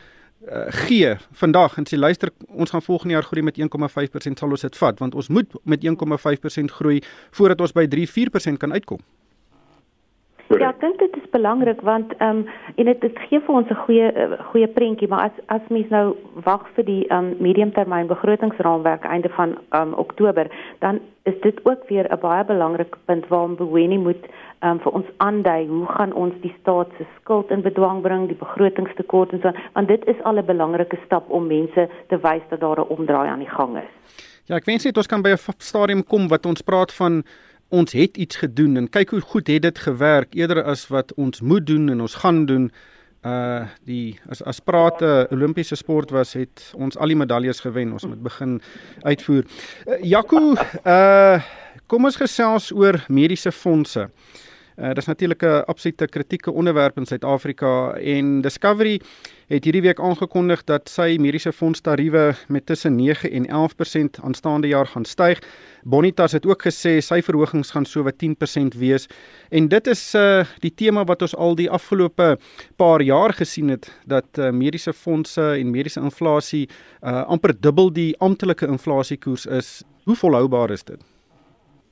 uh, 0.46 0.66
gee 0.86 1.16
vandag 1.32 1.76
en 1.76 1.86
sê 1.88 1.98
luister 1.98 2.30
ons 2.48 2.70
gaan 2.70 2.82
volgende 2.82 3.14
jaar 3.14 3.26
groei 3.26 3.42
met 3.42 3.58
1,5% 3.58 4.38
sal 4.38 4.50
ons 4.50 4.66
dit 4.66 4.76
vat 4.76 4.98
want 4.98 5.14
ons 5.14 5.28
moet 5.28 5.58
met 5.64 5.84
1,5% 5.84 6.76
groei 6.80 7.02
voordat 7.30 7.60
ons 7.60 7.72
by 7.72 7.86
3-4% 7.86 8.62
kan 8.62 8.72
uitkom. 8.72 9.00
Ja, 10.48 10.70
ek 10.70 10.80
dink 10.80 10.96
dit 10.98 11.16
is 11.16 11.30
belangrik 11.30 11.80
want 11.84 12.12
ehm 12.16 12.38
um, 12.38 12.46
en 12.80 12.88
dit 12.88 13.00
dit 13.00 13.18
gee 13.28 13.40
vir 13.40 13.54
ons 13.54 13.68
'n 13.68 13.80
goeie 13.84 14.08
uh, 14.12 14.38
goeie 14.50 14.68
prentjie, 14.68 15.08
maar 15.08 15.28
as 15.28 15.36
as 15.46 15.68
mens 15.68 15.88
nou 15.92 16.16
wag 16.44 16.64
vir 16.74 16.84
die 16.84 17.04
ehm 17.08 17.18
um, 17.18 17.36
mediumtermyn 17.38 18.08
begrotingsraamwerk 18.08 19.04
einde 19.04 19.28
van 19.28 19.58
ehm 19.70 19.88
um, 19.88 19.94
Oktober, 19.94 20.48
dan 20.78 21.00
is 21.24 21.36
dit 21.40 21.60
ook 21.64 21.88
weer 21.88 22.08
'n 22.08 22.20
baie 22.20 22.44
belangrike 22.44 22.98
punt 23.04 23.28
waarom 23.28 23.56
Beweni 23.56 23.98
moet 23.98 24.24
ehm 24.58 24.70
um, 24.70 24.80
vir 24.80 24.92
ons 24.92 25.06
aandui 25.16 25.66
hoe 25.66 25.86
gaan 25.86 26.12
ons 26.12 26.34
die 26.40 26.54
staat 26.60 26.88
se 26.96 27.04
skuld 27.20 27.50
in 27.50 27.62
bedwang 27.62 28.00
bring, 28.02 28.26
die 28.26 28.42
begrotingstekort 28.44 29.32
en 29.32 29.40
so, 29.40 29.52
want 29.72 29.88
dit 29.88 30.06
is 30.06 30.22
al 30.22 30.38
'n 30.38 30.44
belangrike 30.44 30.98
stap 31.04 31.30
om 31.30 31.46
mense 31.46 31.88
te 32.08 32.18
wys 32.20 32.42
dat 32.48 32.60
daar 32.60 32.80
'n 32.80 32.88
omdraai 32.96 33.28
aan 33.28 33.44
die 33.44 33.54
gang 33.56 33.76
is. 33.76 33.92
Ja, 34.44 34.56
ek 34.56 34.64
wens 34.64 34.84
net 34.84 34.96
ons 34.96 35.06
kan 35.06 35.22
by 35.22 35.30
'n 35.30 35.54
stadium 35.58 36.04
kom 36.04 36.28
wat 36.28 36.46
ons 36.46 36.62
praat 36.62 36.92
van 36.94 37.22
ons 37.68 37.92
het 37.92 38.16
iets 38.16 38.36
gedoen 38.36 38.76
en 38.76 38.90
kyk 38.90 39.10
hoe 39.10 39.20
goed 39.20 39.46
het 39.46 39.62
dit 39.62 39.78
gewerk 39.78 40.34
eerder 40.34 40.62
as 40.62 40.86
wat 40.88 41.14
ons 41.14 41.40
moet 41.40 41.66
doen 41.66 41.88
en 41.88 42.00
ons 42.00 42.14
gaan 42.14 42.46
doen. 42.46 42.70
Uh 43.26 43.66
die 43.84 44.20
as 44.30 44.42
as 44.42 44.60
prate 44.60 45.26
Olimpiese 45.34 45.74
sport 45.76 46.10
was 46.10 46.32
het 46.32 46.72
ons 46.76 46.96
al 46.96 47.10
die 47.10 47.16
medaljes 47.18 47.60
gewen. 47.60 47.92
Ons 47.92 48.06
moet 48.06 48.22
begin 48.22 48.60
uitvoer. 49.02 49.44
Uh, 49.86 50.02
Jaco 50.02 50.54
uh 50.84 51.42
kom 51.86 52.04
ons 52.04 52.16
gesels 52.16 52.72
oor 52.72 53.04
mediese 53.08 53.52
fondse. 53.52 54.00
uh 54.00 54.47
dis 54.78 55.06
natuurlik 55.06 55.42
'n 55.42 55.64
absolute 55.66 56.06
kritieke 56.06 56.52
onderwerp 56.52 56.96
in 56.96 57.06
Suid-Afrika 57.06 57.92
en 57.92 58.40
Discovery 58.40 59.00
het 59.48 59.64
hierdie 59.64 59.82
week 59.82 60.00
aangekondig 60.00 60.64
dat 60.68 60.88
sy 60.88 61.16
mediese 61.20 61.52
fonds 61.52 61.80
tariewe 61.80 62.34
met 62.48 62.66
tussen 62.66 62.96
9 62.96 63.30
en 63.30 63.46
11% 63.46 64.20
aanstaande 64.22 64.68
jaar 64.68 64.86
gaan 64.86 65.04
styg. 65.04 65.40
Bonitas 65.82 66.32
het 66.32 66.46
ook 66.46 66.62
gesê 66.62 66.98
sy 67.00 67.22
verhogings 67.22 67.70
gaan 67.70 67.84
so 67.84 68.02
wat 68.02 68.14
10% 68.18 68.76
wees. 68.78 69.08
En 69.50 69.68
dit 69.68 69.86
is 69.86 70.14
uh 70.14 70.44
die 70.60 70.74
tema 70.74 71.04
wat 71.04 71.22
ons 71.22 71.36
al 71.36 71.54
die 71.54 71.70
afgelope 71.70 72.38
paar 72.76 73.02
jaar 73.02 73.32
gesien 73.32 73.68
het 73.68 73.90
dat 74.06 74.38
uh, 74.38 74.50
mediese 74.50 74.92
fondse 74.92 75.58
en 75.58 75.70
mediese 75.70 76.00
inflasie 76.00 76.68
uh 77.02 77.24
amper 77.26 77.60
dubbel 77.60 77.92
die 77.92 78.14
amptelike 78.18 78.66
inflasiekoers 78.66 79.46
is. 79.46 79.82
Hoe 80.04 80.16
volhoubaar 80.16 80.70
is 80.70 80.84
dit? 80.84 81.17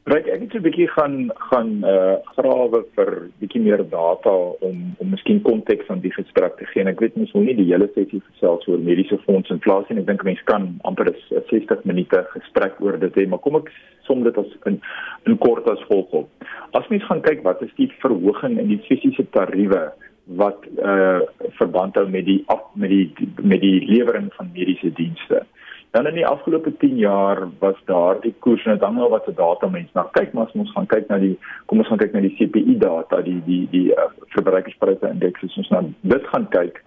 Ryk 0.07 0.29
ek 0.31 0.41
het 0.41 0.53
'n 0.55 0.63
bietjie 0.63 0.87
gaan 0.87 1.15
gaan 1.51 1.71
uh 1.83 2.15
grawe 2.39 2.81
vir 2.95 3.11
bietjie 3.41 3.61
meer 3.61 3.83
data 3.91 4.35
om 4.69 4.77
om 5.03 5.09
miskien 5.11 5.41
konteks 5.43 5.89
aan 5.91 6.01
die 6.01 6.13
gesprek 6.15 6.55
te 6.57 6.67
gee. 6.71 6.81
En 6.83 6.89
ek 6.93 7.01
weet 7.01 7.17
mens 7.17 7.33
moet 7.33 7.47
nie 7.47 7.57
die 7.59 7.73
hele 7.73 7.89
sessie 7.95 8.21
gesels 8.29 8.69
oor 8.69 8.79
mediese 8.79 9.19
fonds 9.25 9.51
inflasie 9.51 9.97
en 9.97 9.99
ek 10.03 10.07
dink 10.07 10.23
mense 10.23 10.45
kan 10.45 10.69
amper 10.85 11.11
'n 11.11 11.43
60 11.51 11.83
minute 11.85 12.23
gesprek 12.37 12.79
oor 12.81 12.99
dit 12.99 13.15
hê, 13.15 13.27
maar 13.27 13.43
kom 13.43 13.57
ek 13.57 13.73
som 14.07 14.23
dit 14.23 14.39
as 14.39 14.47
in 14.67 14.81
in 15.27 15.39
kort 15.39 15.67
as 15.69 15.83
volg 15.91 16.13
op. 16.13 16.29
As 16.73 16.89
mens 16.89 17.03
gaan 17.05 17.23
kyk 17.23 17.43
wat 17.43 17.63
is 17.63 17.75
die 17.75 17.91
verhoging 17.99 18.59
in 18.59 18.69
die 18.69 18.83
fisiese 18.87 19.27
tariewe 19.31 19.91
wat 20.27 20.63
uh 20.79 21.21
verband 21.59 21.95
hou 21.97 22.09
met 22.09 22.25
die 22.25 22.45
af, 22.47 22.63
met 22.75 22.91
die 22.91 23.11
met 23.43 23.61
die 23.61 23.83
lewering 23.83 24.31
van 24.35 24.51
mediese 24.55 24.93
dienste. 24.93 25.43
Dan 25.91 26.07
in 26.07 26.15
die 26.15 26.27
afgelope 26.27 26.77
10 26.77 26.97
jaar 26.97 27.49
was 27.59 27.77
daar 27.85 28.21
die 28.21 28.35
koers 28.39 28.65
en 28.65 28.73
dit 28.73 28.83
hang 28.83 28.99
al 29.01 29.09
wat 29.09 29.25
se 29.25 29.35
data 29.35 29.69
mens 29.69 29.93
nou 29.93 30.07
kyk 30.13 30.33
maar 30.33 30.47
as 30.47 30.59
ons 30.59 30.73
gaan 30.75 30.87
kyk 30.87 31.09
na 31.09 31.19
die 31.23 31.39
kom 31.67 31.79
ons 31.79 31.89
gaan 31.89 32.03
kyk 32.03 32.13
na 32.13 32.21
die 32.21 32.35
CPI 32.37 32.77
data 32.83 33.23
die 33.23 33.39
die 33.47 33.63
die 33.73 33.89
uh, 33.95 34.11
verbruikerspryse 34.35 35.09
indeks 35.09 35.47
as 35.47 35.57
ons 35.63 35.71
nou 35.73 35.83
dit 36.01 36.29
gaan 36.33 36.49
kyk 36.53 36.83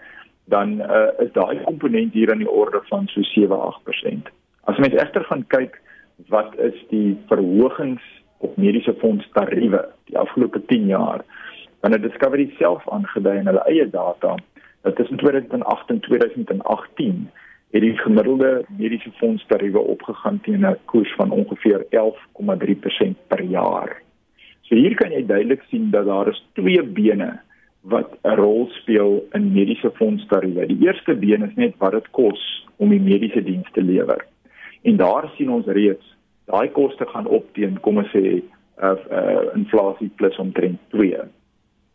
dan 0.54 0.80
uh, 0.82 1.10
is 1.26 1.32
daai 1.34 1.62
komponent 1.64 2.14
hier 2.14 2.32
aan 2.32 2.44
die 2.44 2.50
orde 2.50 2.82
van 2.90 3.08
so 3.14 3.22
7-8%. 3.34 4.30
As 4.70 4.78
mens 4.82 4.98
egter 4.98 5.26
gaan 5.30 5.46
kyk 5.54 5.82
wat 6.28 6.56
is 6.60 6.78
die 6.90 7.18
verhogings 7.32 8.06
op 8.38 8.58
mediese 8.58 8.94
fonds 9.02 9.28
tariewe 9.34 9.86
die 10.12 10.18
afgelope 10.18 10.62
10 10.72 10.90
jaar 10.92 11.24
dan 11.80 11.92
het 11.92 12.04
Discovery 12.04 12.50
self 12.58 12.88
aangedui 12.90 13.38
in 13.40 13.48
hulle 13.48 13.64
eie 13.72 13.90
data 13.90 14.36
dat 14.82 14.96
tussen 14.96 15.18
2008 15.18 15.90
en 15.90 16.00
2018 16.00 17.30
het 17.72 17.82
die 17.82 17.98
gemiddelde 17.98 18.66
mediese 18.78 19.12
fonds 19.12 19.46
tariewe 19.48 19.80
opgegaan 19.80 20.40
teen 20.42 20.66
'n 20.66 20.78
koers 20.86 21.14
van 21.16 21.32
ongeveer 21.32 21.86
11,3% 21.90 23.18
per 23.28 23.44
jaar. 23.44 24.02
So 24.62 24.76
hier 24.76 24.96
kan 24.96 25.12
jy 25.12 25.26
duidelik 25.26 25.64
sien 25.70 25.90
dat 25.92 26.06
daar 26.06 26.28
is 26.28 26.46
twee 26.54 26.84
bene 26.84 27.40
wat 27.82 28.18
'n 28.24 28.36
rol 28.36 28.68
speel 28.70 29.28
in 29.32 29.52
mediese 29.54 29.92
fonds 29.92 30.26
tariewe. 30.28 30.66
Die 30.66 30.86
eerste 30.86 31.16
been 31.16 31.44
is 31.44 31.56
net 31.56 31.74
wat 31.78 31.92
dit 31.92 32.10
kos 32.12 32.68
om 32.76 32.90
die 32.90 33.02
mediese 33.02 33.44
diens 33.44 33.72
te 33.72 33.82
lewer. 33.82 34.26
En 34.82 34.96
daar 34.96 35.32
sien 35.36 35.50
ons 35.50 35.66
reeds 35.66 36.18
daai 36.46 36.70
koste 36.70 37.06
gaan 37.06 37.28
op 37.28 37.46
teen 37.54 37.80
kom 37.80 37.98
ons 37.98 38.10
sê 38.10 38.42
uh, 38.82 38.96
uh, 39.12 39.56
inflasie 39.56 40.10
plus 40.16 40.38
omtrent 40.38 40.80
2 40.90 41.18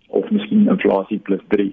of 0.09 0.31
miskien 0.31 0.69
inflasie 0.69 1.19
plus 1.19 1.43
3. 1.49 1.73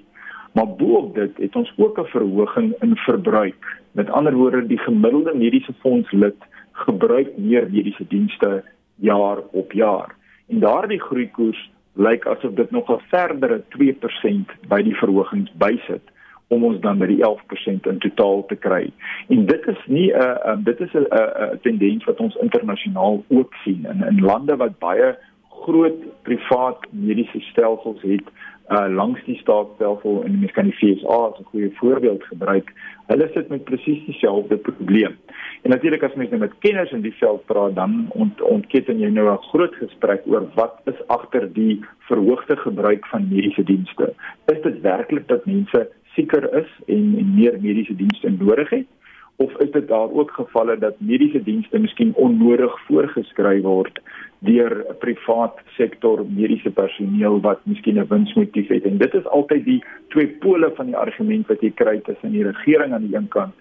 Maar 0.51 0.67
boop 0.67 1.15
dit 1.15 1.37
het 1.37 1.55
ons 1.55 1.73
ook 1.77 1.99
'n 1.99 2.05
verhoging 2.05 2.73
in 2.79 2.95
verbruik. 2.95 3.81
Met 3.91 4.09
ander 4.09 4.33
woorde, 4.33 4.67
die 4.67 4.79
gemiddelde 4.79 5.33
mediese 5.35 5.73
fonds 5.73 6.11
lid 6.11 6.35
gebruik 6.71 7.37
meer 7.37 7.67
mediese 7.71 8.05
dienste 8.07 8.63
jaar 8.95 9.37
op 9.51 9.71
jaar. 9.71 10.15
En 10.47 10.59
daardie 10.59 10.99
groeikoers 10.99 11.71
lyk 11.93 12.25
asof 12.25 12.53
dit 12.53 12.71
nog 12.71 12.89
'n 12.89 13.01
verdere 13.07 13.63
2% 13.67 14.51
by 14.67 14.81
die 14.81 14.95
verhogings 14.95 15.51
bysit 15.57 16.01
om 16.47 16.63
ons 16.63 16.79
dan 16.79 16.97
by 16.97 17.05
die 17.05 17.23
11% 17.23 17.87
in 17.87 17.99
totaal 17.99 18.45
te 18.45 18.55
kry. 18.55 18.91
En 19.27 19.45
dit 19.45 19.67
is 19.67 19.81
nie 19.87 20.11
'n 20.13 20.21
uh, 20.21 20.35
uh, 20.45 20.57
dit 20.63 20.79
is 20.79 20.93
'n 20.93 21.07
'n 21.09 21.59
tendens 21.61 22.03
wat 22.03 22.19
ons 22.19 22.35
internasionaal 22.35 23.23
ook 23.27 23.53
sien 23.53 23.85
in 23.85 24.03
in 24.07 24.21
lande 24.21 24.55
wat 24.55 24.79
baie 24.79 25.17
groot 25.49 25.99
privaat 26.21 26.79
mediese 26.89 27.39
stelsels 27.39 28.01
het 28.01 28.27
uh 28.71 28.87
langs 28.87 29.23
die 29.25 29.35
staatsstelsel 29.35 30.23
en 30.23 30.39
mens 30.39 30.51
kan 30.55 30.69
die 30.69 30.75
FSA 30.79 31.17
as 31.27 31.39
'n 31.39 31.49
goeie 31.51 31.71
voorbeeld 31.79 32.23
gebruik. 32.23 32.73
Hulle 33.07 33.29
sit 33.33 33.49
met 33.49 33.63
presies 33.63 34.05
dieselfde 34.05 34.57
probleem. 34.57 35.17
En 35.61 35.69
natuurlik 35.69 36.03
as 36.03 36.13
mense 36.13 36.35
nou 36.35 36.41
met 36.41 36.59
kenners 36.59 36.91
in 36.91 37.01
die 37.01 37.13
veld 37.13 37.45
praat, 37.45 37.75
dan 37.75 38.05
ont, 38.09 38.41
ontketen 38.41 38.99
jy 38.99 39.09
nou 39.09 39.27
'n 39.31 39.47
groot 39.51 39.75
gesprek 39.75 40.21
oor 40.25 40.45
wat 40.55 40.81
is 40.85 41.07
agter 41.07 41.53
die 41.53 41.83
verhoogde 41.99 42.57
gebruik 42.57 43.05
van 43.05 43.27
mediese 43.29 43.63
dienste. 43.63 44.13
Is 44.45 44.61
dit 44.61 44.81
werklik 44.81 45.27
dat 45.27 45.45
mense 45.45 45.89
sieker 46.15 46.53
is 46.53 46.69
en, 46.87 47.15
en 47.17 47.35
meer 47.35 47.57
mediese 47.61 47.95
dienste 47.95 48.29
nodig 48.29 48.69
het? 48.69 48.87
Of 49.35 49.51
is 49.57 49.71
dit 49.71 49.87
daar 49.87 50.11
ook 50.11 50.31
gevalle 50.31 50.77
dat 50.77 50.99
mediese 50.99 51.43
dienste 51.43 51.79
miskien 51.79 52.13
onnodig 52.13 52.79
voorgeskryf 52.87 53.61
word 53.61 53.99
deur 54.41 54.85
'n 54.89 54.97
privaat 54.99 55.55
sektor 55.77 56.25
mediese 56.25 56.71
personeel 56.71 57.41
wat 57.41 57.59
miskien 57.65 57.99
'n 57.99 58.07
winsmotief 58.07 58.67
het? 58.67 58.83
En 58.83 58.97
dit 58.97 59.13
is 59.13 59.25
altyd 59.25 59.65
die 59.65 59.83
twee 60.07 60.27
pole 60.27 60.71
van 60.75 60.85
die 60.85 60.97
argument 60.97 61.47
wat 61.47 61.61
jy 61.61 61.71
kry 61.71 61.99
tussen 61.99 62.31
die 62.31 62.43
regering 62.43 62.93
aan 62.93 63.07
die 63.07 63.15
een 63.15 63.27
kant 63.27 63.53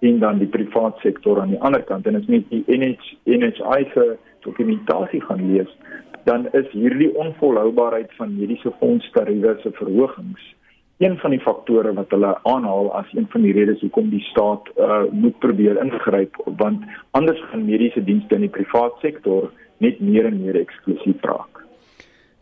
en 0.00 0.18
dan 0.18 0.38
die 0.38 0.48
privaat 0.48 0.98
sektor 0.98 1.40
aan 1.40 1.50
die 1.50 1.60
ander 1.60 1.82
kant. 1.82 2.06
En 2.06 2.16
as 2.16 2.26
mens 2.26 2.48
die 2.48 2.64
NH 2.66 3.14
NHI 3.24 3.86
se 3.94 4.16
dokumentasie 4.40 5.20
gaan 5.20 5.52
lees, 5.52 5.76
dan 6.24 6.48
is 6.52 6.70
hierdie 6.70 7.14
onvolhoubaarheid 7.14 8.12
van 8.16 8.36
mediese 8.38 8.72
fondstariewe 8.78 9.56
se 9.62 9.70
verhogings 9.72 10.54
een 11.02 11.18
van 11.18 11.30
die 11.30 11.40
faktore 11.40 11.92
wat 11.92 12.10
hulle 12.14 12.38
aanhaal 12.42 12.92
as 12.94 13.08
een 13.12 13.26
van 13.30 13.42
die 13.42 13.52
redes 13.52 13.80
hoekom 13.80 14.10
die 14.10 14.22
staat 14.28 14.68
uh, 14.76 15.02
moet 15.10 15.38
probeer 15.38 15.80
ingryp 15.82 16.36
want 16.60 16.84
anders 17.10 17.40
gaan 17.50 17.64
mediese 17.64 18.04
dienste 18.04 18.34
in 18.34 18.46
die 18.46 18.54
privaat 18.58 18.94
sektor 19.00 19.50
net 19.82 20.00
meer 20.00 20.28
en 20.30 20.38
meer 20.42 20.60
eksklusief 20.62 21.24
raak. 21.26 21.62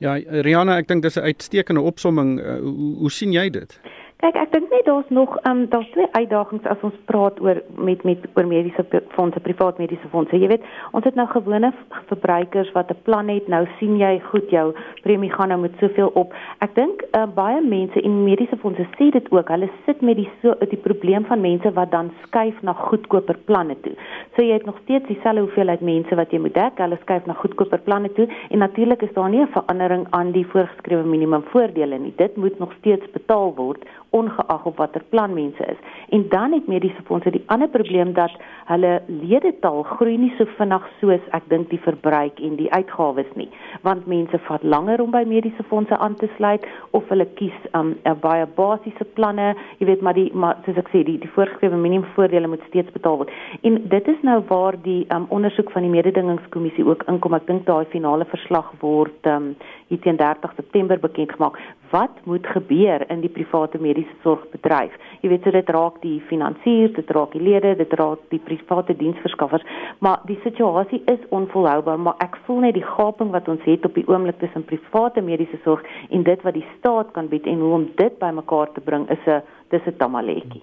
Ja, 0.01 0.15
Riana, 0.17 0.79
ek 0.81 0.89
dink 0.89 1.03
dis 1.05 1.19
'n 1.21 1.29
uitstekende 1.29 1.81
opsomming. 1.85 2.39
Uh, 2.41 2.59
hoe, 2.65 2.95
hoe 3.05 3.11
sien 3.13 3.33
jy 3.33 3.51
dit? 3.53 3.81
Kyk, 4.21 4.37
ek 4.37 4.51
dink 4.53 4.69
net 4.69 4.85
daar's 4.85 5.09
nog 5.09 5.31
ehm 5.39 5.63
um, 5.63 5.69
daar's 5.73 5.89
twee 5.95 6.09
uitdagings 6.13 6.67
as 6.69 6.83
ons 6.85 6.97
praat 7.09 7.39
oor 7.41 7.57
met 7.81 8.03
met 8.05 8.25
oor 8.37 8.47
mediese 8.47 8.83
fondse, 9.17 9.41
privaat 9.41 9.79
mediese 9.81 10.09
fondse. 10.13 10.37
Jy 10.37 10.51
weet, 10.51 10.67
ons 10.93 11.07
het 11.09 11.15
nou 11.17 11.25
gewone 11.31 11.71
verbruikers 12.11 12.69
wat 12.75 12.91
'n 12.93 13.01
plan 13.07 13.29
het. 13.33 13.49
Nou 13.49 13.63
sien 13.79 13.97
jy 13.97 14.21
goed 14.21 14.51
jou 14.51 14.75
premie 15.03 15.31
gaan 15.33 15.49
nou 15.49 15.61
met 15.61 15.73
soveel 15.81 16.11
op. 16.15 16.35
Ek 16.59 16.75
dink 16.75 17.01
uh, 17.17 17.25
baie 17.35 17.63
mense 17.63 18.01
in 18.01 18.25
mediese 18.25 18.57
fondse 18.57 18.87
sê 18.99 19.09
dit 19.11 19.33
ook. 19.33 19.49
Hulle 19.49 19.71
sit 19.87 20.03
met 20.03 20.17
die 20.17 20.29
so 20.43 20.55
die 20.69 20.83
probleem 20.89 21.25
van 21.25 21.41
mense 21.41 21.73
wat 21.73 21.91
dan 21.91 22.13
skuif 22.27 22.61
na 22.63 22.73
goedkoper 22.73 23.39
planne 23.45 23.81
toe. 23.81 23.97
So 24.37 24.43
jy 24.43 24.53
het 24.53 24.67
nog 24.67 24.77
steeds 24.83 25.07
dieselfde 25.07 25.41
hoeveelheid 25.41 25.81
mense 25.81 26.15
wat 26.15 26.31
jy 26.31 26.39
moet 26.39 26.55
dek. 26.55 26.77
Hulle 26.77 26.99
skuif 27.01 27.27
na 27.27 27.33
goedkoper 27.33 27.79
planne 27.79 28.13
toe 28.13 28.29
en 28.51 28.59
natuurlik 28.59 29.03
is 29.03 29.15
daar 29.15 29.31
nie 29.31 29.41
'n 29.41 29.49
verandering 29.57 30.07
aan 30.11 30.33
die 30.33 30.47
voorgeskrewe 30.47 31.05
minimum 31.05 31.43
voordele 31.43 31.99
nie. 31.99 32.13
Dit 32.17 32.37
moet 32.37 32.59
nog 32.59 32.73
steeds 32.73 33.11
betaal 33.11 33.55
word 33.55 33.85
ongeag 34.11 34.65
op 34.67 34.77
watter 34.77 35.03
plan 35.09 35.35
mense 35.35 35.65
is. 35.65 35.77
En 36.09 36.29
dan 36.29 36.53
het 36.53 36.67
mediese 36.67 37.03
fondse 37.05 37.31
die 37.31 37.43
ander 37.47 37.69
probleem 37.69 38.13
dat 38.13 38.33
hulle 38.65 39.03
ledetal 39.07 39.83
groei 39.83 40.17
nie 40.19 40.33
so 40.39 40.47
vinnig 40.59 40.87
soos 41.01 41.29
ek 41.37 41.47
dink 41.53 41.71
die 41.71 41.81
verbruik 41.83 42.41
en 42.41 42.57
die 42.59 42.71
uitgawes 42.73 43.31
nie, 43.35 43.49
want 43.87 44.07
mense 44.07 44.39
vat 44.49 44.63
langer 44.63 45.03
om 45.03 45.11
by 45.15 45.23
mediese 45.27 45.63
fondse 45.71 45.99
aan 45.99 46.17
te 46.21 46.29
sluit 46.37 46.67
of 46.91 47.09
hulle 47.09 47.27
kies 47.39 47.57
'n 47.73 47.97
um, 48.05 48.19
baie 48.21 48.47
basiese 48.57 49.05
planne, 49.15 49.55
jy 49.79 49.87
weet 49.87 50.03
maar 50.03 50.15
die 50.15 50.31
maar 50.35 50.57
soos 50.65 50.77
ek 50.77 50.91
sê 50.93 51.05
die 51.05 51.19
die 51.19 51.33
voorgeskrewe 51.35 51.77
minimumvoordele 51.77 52.49
moet 52.49 52.63
steeds 52.69 52.93
betaal 52.93 53.17
word. 53.17 53.31
En 53.63 53.89
dit 53.89 54.09
is 54.09 54.23
nou 54.23 54.43
waar 54.49 54.77
die 54.83 55.07
um, 55.09 55.27
ondersoek 55.29 55.71
van 55.71 55.83
die 55.83 55.91
mededingingskommissie 55.91 56.87
ook 56.87 57.03
inkom. 57.09 57.35
Ek 57.35 57.47
dink 57.47 57.67
daai 57.67 57.85
finale 57.85 58.25
verslag 58.25 58.73
word 58.81 59.27
um, 59.27 59.55
hier 59.91 60.01
teen 60.05 60.17
30 60.17 60.53
September 60.57 60.99
bekend 61.03 61.33
gemaak. 61.35 61.59
Wat 61.91 62.23
moet 62.25 62.47
gebeur 62.47 63.03
in 63.11 63.21
die 63.25 63.31
private 63.35 63.79
mediese 63.83 64.15
sorgbedryf? 64.23 64.95
Jy 65.21 65.33
weet 65.33 65.47
so 65.47 65.51
dit 65.55 65.73
raak 65.75 65.99
die 66.05 66.21
finansiers, 66.31 66.95
dit 66.95 67.11
raak 67.17 67.35
die 67.35 67.43
lede, 67.43 67.75
dit 67.79 67.95
raak 67.99 68.23
die 68.31 68.39
private 68.47 68.95
diensverskaffers, 68.97 69.67
maar 69.99 70.23
die 70.31 70.39
situasie 70.45 71.03
is 71.11 71.23
onvolhoubaar, 71.35 71.99
maar 71.99 72.19
ek 72.23 72.39
voel 72.47 72.63
net 72.67 72.79
die 72.79 72.87
gaping 72.87 73.35
wat 73.35 73.51
ons 73.51 73.67
het 73.67 73.85
op 73.89 73.99
die 73.99 74.07
oomblik 74.07 74.39
tussen 74.39 74.65
private 74.71 75.25
mediese 75.27 75.59
sorg 75.65 75.83
en 76.11 76.23
dit 76.23 76.47
wat 76.47 76.55
die 76.55 76.67
staat 76.79 77.11
kan 77.17 77.29
bied 77.29 77.51
en 77.51 77.59
hoe 77.65 77.75
om 77.81 77.89
dit 77.99 78.19
bymekaar 78.23 78.71
te 78.75 78.81
bring 78.81 79.11
is 79.11 79.27
'n 79.27 79.43
dis 79.71 79.87
'n 79.87 79.97
tamaletjie. 79.99 80.63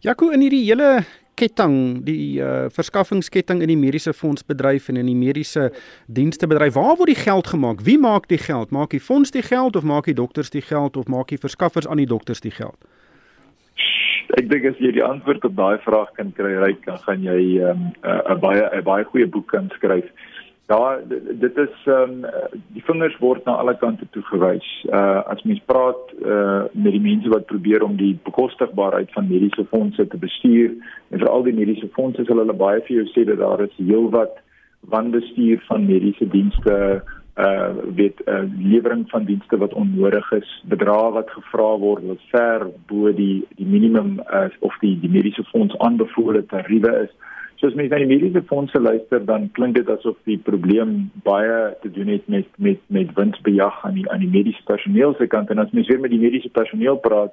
Jaco 0.00 0.30
in 0.30 0.40
hierdie 0.40 0.66
hele 0.66 1.04
ketting, 1.34 2.04
die 2.06 2.40
uh, 2.40 2.66
verskaffingsketting 2.72 3.62
in 3.62 3.68
die 3.72 3.78
mediese 3.78 4.12
fondsbedryf 4.12 4.88
en 4.88 4.96
in 4.96 5.06
die 5.06 5.16
mediese 5.18 5.70
dienstebedryf. 6.06 6.74
Waar 6.74 6.96
word 6.96 7.12
die 7.12 7.22
geld 7.22 7.46
gemaak? 7.46 7.84
Wie 7.86 7.98
maak 7.98 8.28
die 8.28 8.38
geld? 8.38 8.70
Maak 8.70 8.90
die 8.90 9.00
fonds 9.00 9.30
die 9.30 9.42
geld 9.42 9.76
of 9.76 9.84
maak 9.84 10.04
die 10.10 10.14
dokters 10.14 10.50
die 10.50 10.62
geld 10.62 10.96
of 10.96 11.06
maak 11.06 11.28
die 11.28 11.38
verskaffers 11.38 11.88
aan 11.88 12.02
die 12.02 12.10
dokters 12.10 12.40
die 12.40 12.54
geld? 12.54 12.78
Ek 14.34 14.48
dink 14.50 14.64
as 14.66 14.78
jy 14.82 14.90
die 14.96 15.04
antwoord 15.04 15.44
op 15.46 15.56
daai 15.56 15.78
vraag 15.84 16.10
kan 16.16 16.32
kry, 16.34 16.54
ryk, 16.62 16.80
dan 16.86 16.98
gaan 17.04 17.22
jy 17.22 17.60
'n 17.60 17.70
um, 17.70 17.82
uh, 18.02 18.34
baie 18.40 18.62
'n 18.62 18.82
baie 18.82 19.04
goeie 19.04 19.26
boek 19.26 19.48
kan 19.52 19.70
skryf. 19.76 20.08
Ja, 20.66 20.98
dit 21.38 21.56
is 21.56 21.72
ehm 21.84 22.24
um, 22.24 22.30
die 22.72 22.82
vingers 22.84 23.16
word 23.20 23.44
na 23.44 23.58
alle 23.60 23.74
kante 23.76 24.06
toe 24.10 24.22
gewys. 24.30 24.68
Uh 24.88 25.20
as 25.28 25.42
mens 25.44 25.60
praat 25.68 26.14
uh 26.24 26.62
met 26.72 26.94
die 26.96 27.02
mense 27.04 27.28
wat 27.28 27.44
probeer 27.50 27.84
om 27.84 27.98
die 28.00 28.14
bekostigbaarheid 28.24 29.12
van 29.12 29.28
mediese 29.28 29.66
fondse 29.68 30.06
te 30.06 30.16
bestuur 30.16 30.70
en 31.10 31.18
veral 31.18 31.44
die 31.44 31.52
mediese 31.58 31.88
fondse 31.92 32.24
sal 32.24 32.40
hulle 32.40 32.56
baie 32.62 32.80
vir 32.86 32.96
jou 32.96 33.04
sê 33.12 33.26
dat 33.28 33.42
daar 33.42 33.60
is 33.66 33.76
heelwat 33.76 34.40
wanbestuur 34.94 35.60
van 35.68 35.84
mediese 35.86 36.28
dienste 36.32 36.78
uh 37.36 37.70
weet 38.00 38.24
uh 38.24 38.42
lewering 38.56 39.04
van 39.10 39.24
dienste 39.24 39.56
wat 39.58 39.74
onnodig 39.74 40.32
is, 40.32 40.50
bedrae 40.64 41.12
wat 41.18 41.30
gevra 41.30 41.70
word 41.84 42.08
wat 42.08 42.24
ver 42.32 42.66
bo 42.88 43.12
die 43.12 43.44
die 43.60 43.66
minimum 43.66 44.20
uh 44.32 44.48
of 44.60 44.80
die 44.80 44.96
die 45.00 45.10
mediese 45.10 45.44
fonds 45.52 45.76
aanbevole 45.78 46.46
tariewe 46.46 46.96
is. 47.04 47.12
So 47.64 47.70
as 47.70 47.76
mens 47.78 47.88
na 47.88 47.96
die 47.96 48.08
mediese 48.10 48.42
fondse 48.44 48.76
luister, 48.76 49.22
dan 49.24 49.46
klink 49.56 49.78
dit 49.78 49.88
asof 49.88 50.18
die 50.28 50.36
probleem 50.36 50.90
baie 51.24 51.70
te 51.80 51.88
doen 51.88 52.10
het 52.12 52.26
met 52.28 52.48
met 52.60 52.80
met 52.92 53.14
winsbejag 53.16 53.78
aan 53.88 53.94
die 53.96 54.04
aan 54.12 54.20
die 54.20 54.28
mediese 54.28 54.60
personeel 54.68 55.14
se 55.16 55.26
kant 55.32 55.48
en 55.48 55.62
as 55.62 55.72
mens 55.72 55.88
weer 55.88 56.02
met 56.02 56.12
die 56.12 56.20
mediese 56.20 56.50
personeel 56.52 56.98
praat, 57.06 57.32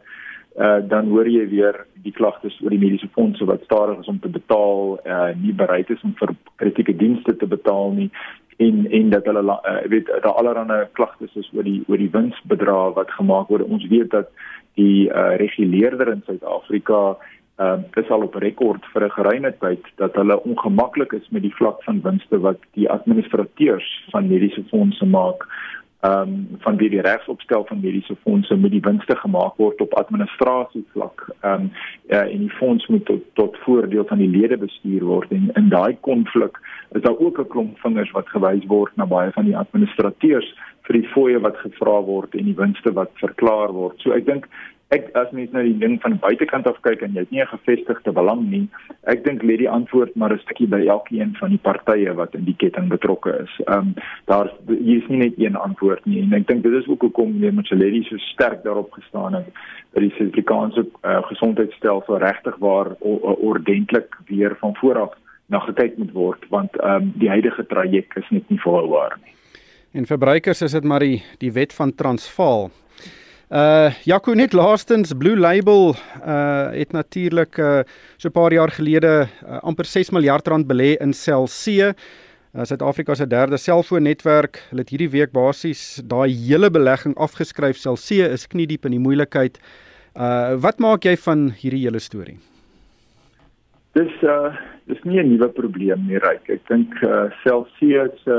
uh, 0.55 0.77
dan 0.93 1.09
hoor 1.11 1.27
jy 1.27 1.49
weer 1.51 1.81
die 2.05 2.15
klagtes 2.15 2.55
oor 2.63 2.71
die 2.71 2.79
mediese 2.79 3.09
fondse 3.11 3.45
wat 3.49 3.65
stadig 3.67 3.99
is 3.99 4.07
om 4.13 4.21
te 4.23 4.31
betaal, 4.31 5.01
uh, 5.03 5.33
nie 5.41 5.51
bereid 5.63 5.91
is 5.91 6.07
om 6.07 6.15
vir 6.21 6.31
kritieke 6.63 6.95
dienste 6.95 7.35
te 7.35 7.51
betaal 7.57 7.91
nie 7.99 8.07
en 8.63 8.87
en 9.01 9.11
dat 9.11 9.27
hulle 9.27 9.43
uh, 9.43 9.75
weet 9.91 10.13
daar 10.13 10.39
allerlei 10.39 10.85
klagtes 10.93 11.35
is 11.43 11.51
oor 11.51 11.67
die 11.67 11.83
oor 11.89 11.99
die 11.99 12.13
winsbedrag 12.15 12.95
wat 13.01 13.11
gemaak 13.19 13.51
word. 13.51 13.67
Ons 13.67 13.83
weet 13.91 14.15
dat 14.15 14.31
die 14.79 15.09
uh, 15.11 15.35
reguleerder 15.43 16.15
in 16.15 16.23
Suid-Afrika 16.23 17.17
uh, 17.61 17.77
is 18.03 18.09
al 18.09 18.21
op 18.27 18.35
rekord 18.35 18.85
vir 18.93 19.05
'n 19.05 19.17
geruime 19.17 19.51
tyd 19.59 19.83
dat 19.95 20.15
hulle 20.15 20.43
ongemaklik 20.43 21.11
is 21.13 21.29
met 21.29 21.41
die 21.41 21.55
vlak 21.55 21.83
van 21.83 22.01
winste 22.01 22.39
wat 22.39 22.59
die 22.73 22.89
administrateurs 22.89 23.89
van 24.09 24.27
mediese 24.27 24.63
fondse 24.69 25.05
maak 25.05 25.47
ehm 26.01 26.21
um, 26.21 26.47
van 26.59 26.77
wie 26.77 26.89
die 26.89 27.01
regsopstel 27.01 27.65
van 27.65 27.79
mediese 27.79 28.15
fondse 28.23 28.55
moet 28.55 28.71
die 28.71 28.81
winste 28.81 29.15
gemaak 29.15 29.55
word 29.55 29.81
op 29.81 29.93
administrasie 29.93 30.85
vlak. 30.93 31.27
Ehm 31.41 31.53
um, 31.53 31.71
ja, 32.07 32.21
en 32.25 32.39
die 32.39 32.49
fonds 32.49 32.87
moet 32.87 33.05
tot 33.05 33.21
tot 33.33 33.57
voordeel 33.57 34.05
van 34.05 34.17
die 34.17 34.29
lede 34.29 34.57
bestuur 34.57 35.03
word 35.03 35.31
en 35.31 35.49
in 35.53 35.69
daai 35.69 35.97
konflik 35.99 36.57
is 36.91 37.01
daar 37.01 37.17
ook 37.17 37.39
'n 37.39 37.47
klomp 37.47 37.79
vingers 37.79 38.11
wat 38.11 38.29
gewys 38.29 38.65
word 38.65 38.95
na 38.95 39.05
baie 39.05 39.31
van 39.31 39.45
die 39.45 39.57
administrateurs 39.57 40.55
vir 40.91 40.99
die 40.99 41.11
fooie 41.13 41.39
wat 41.39 41.55
gevra 41.63 42.01
word 42.03 42.35
en 42.35 42.49
die 42.49 42.57
winste 42.57 42.91
wat 42.97 43.15
verklaar 43.23 43.71
word. 43.71 43.95
So 44.03 44.11
ek 44.17 44.27
dink 44.27 44.47
ek 44.91 45.05
as 45.15 45.29
mens 45.31 45.53
nou 45.55 45.61
die 45.63 45.77
ding 45.79 45.93
van 46.03 46.17
buitekant 46.19 46.67
af 46.67 46.81
kyk 46.83 47.05
en 47.05 47.13
jy 47.15 47.23
het 47.23 47.29
nie 47.31 47.39
'n 47.39 47.53
gevestigde 47.53 48.11
belang 48.11 48.41
nie, 48.51 48.67
ek 49.07 49.23
dink 49.23 49.41
lê 49.41 49.55
die 49.57 49.69
antwoord 49.69 50.15
maar 50.15 50.33
'n 50.33 50.43
stukkie 50.43 50.67
by 50.67 50.81
elkeen 50.83 51.31
van 51.39 51.49
die 51.49 51.63
partye 51.63 52.13
wat 52.13 52.35
in 52.35 52.43
die 52.43 52.57
ketting 52.59 52.89
betrokke 52.89 53.31
is. 53.43 53.53
Ehm 53.67 53.77
um, 53.77 53.95
daar's 54.27 54.51
hier 54.67 54.99
is 55.01 55.07
nie 55.07 55.17
net 55.17 55.39
een 55.39 55.55
antwoord 55.55 56.05
nie 56.05 56.21
en 56.21 56.33
ek 56.33 56.47
dink 56.47 56.63
dit 56.63 56.73
is 56.73 56.87
ook 56.87 57.01
hoekom 57.01 57.31
meneer 57.31 57.53
Michelletti 57.53 58.03
so 58.03 58.17
sterk 58.17 58.63
daarop 58.63 58.91
gestaan 58.91 59.33
het 59.33 59.47
dat 59.93 60.03
die 60.03 60.13
Suid-Afrikaanse 60.17 60.85
uh, 61.03 61.23
gesondheidstelsel 61.23 62.17
regtig 62.17 62.55
waar 62.59 62.95
ordentlik 62.99 64.17
weer 64.27 64.55
van 64.59 64.75
vooraf 64.75 65.13
na 65.47 65.59
gekyk 65.59 65.97
moet 65.97 66.11
word 66.11 66.49
want 66.49 66.75
ehm 66.75 66.95
um, 66.95 67.13
die 67.15 67.29
huidige 67.29 67.65
traject 67.65 68.17
is 68.17 68.29
net 68.29 68.49
nie 68.49 68.59
volhoubaar 68.59 69.15
nie. 69.23 69.39
En 69.91 70.05
verbruikers 70.05 70.61
is 70.61 70.71
dit 70.71 70.83
maar 70.83 71.03
die 71.03 71.23
die 71.39 71.51
wet 71.51 71.73
van 71.73 71.95
Transvaal 71.95 72.69
Uh 73.51 73.91
Jaco 74.07 74.31
net 74.31 74.53
laastens 74.55 75.11
Blue 75.19 75.35
Label 75.35 75.91
uh 76.23 76.71
het 76.71 76.93
natuurlik 76.95 77.57
uh 77.57 77.81
so 78.17 78.29
'n 78.29 78.31
paar 78.31 78.53
jaar 78.53 78.71
gelede 78.71 79.27
uh, 79.43 79.59
amper 79.59 79.85
6 79.85 80.09
miljard 80.09 80.47
rand 80.47 80.67
belê 80.67 80.95
in 81.01 81.13
Cell 81.13 81.45
C. 81.47 81.67
Uh, 81.67 81.91
Suid-Afrika 82.63 83.15
se 83.15 83.27
derde 83.27 83.57
selfoonnetwerk. 83.57 84.63
Hulle 84.69 84.81
het 84.81 84.89
hierdie 84.89 85.09
week 85.09 85.31
basies 85.31 85.99
daai 86.03 86.31
hele 86.31 86.71
belegging 86.71 87.15
afgeskryf. 87.15 87.77
Cell 87.77 87.95
C 87.95 88.11
is 88.11 88.47
kniediep 88.47 88.85
in 88.85 88.91
die 88.91 88.99
moeilikheid. 88.99 89.59
Uh 90.15 90.55
wat 90.55 90.79
maak 90.79 91.03
jy 91.03 91.17
van 91.17 91.51
hierdie 91.51 91.83
hele 91.83 91.99
storie? 91.99 92.39
Dis 93.97 94.11
uh 94.23 94.51
dis 94.87 95.01
nie 95.03 95.19
'n 95.19 95.29
nuwe 95.29 95.49
probleem 95.49 96.05
nie, 96.07 96.19
Ryk. 96.19 96.49
Ek 96.49 96.67
dink 96.67 96.93
uh 97.03 97.29
C 97.39 98.07
se 98.23 98.37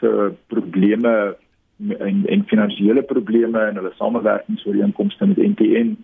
se 0.00 0.34
probleme 0.48 1.36
en 1.78 2.26
en 2.26 2.44
finansiële 2.46 3.02
probleme 3.02 3.58
en 3.58 3.76
hulle 3.76 3.92
samewerkingsooreenkomste 3.94 5.26
met 5.26 5.36
NTN 5.36 5.96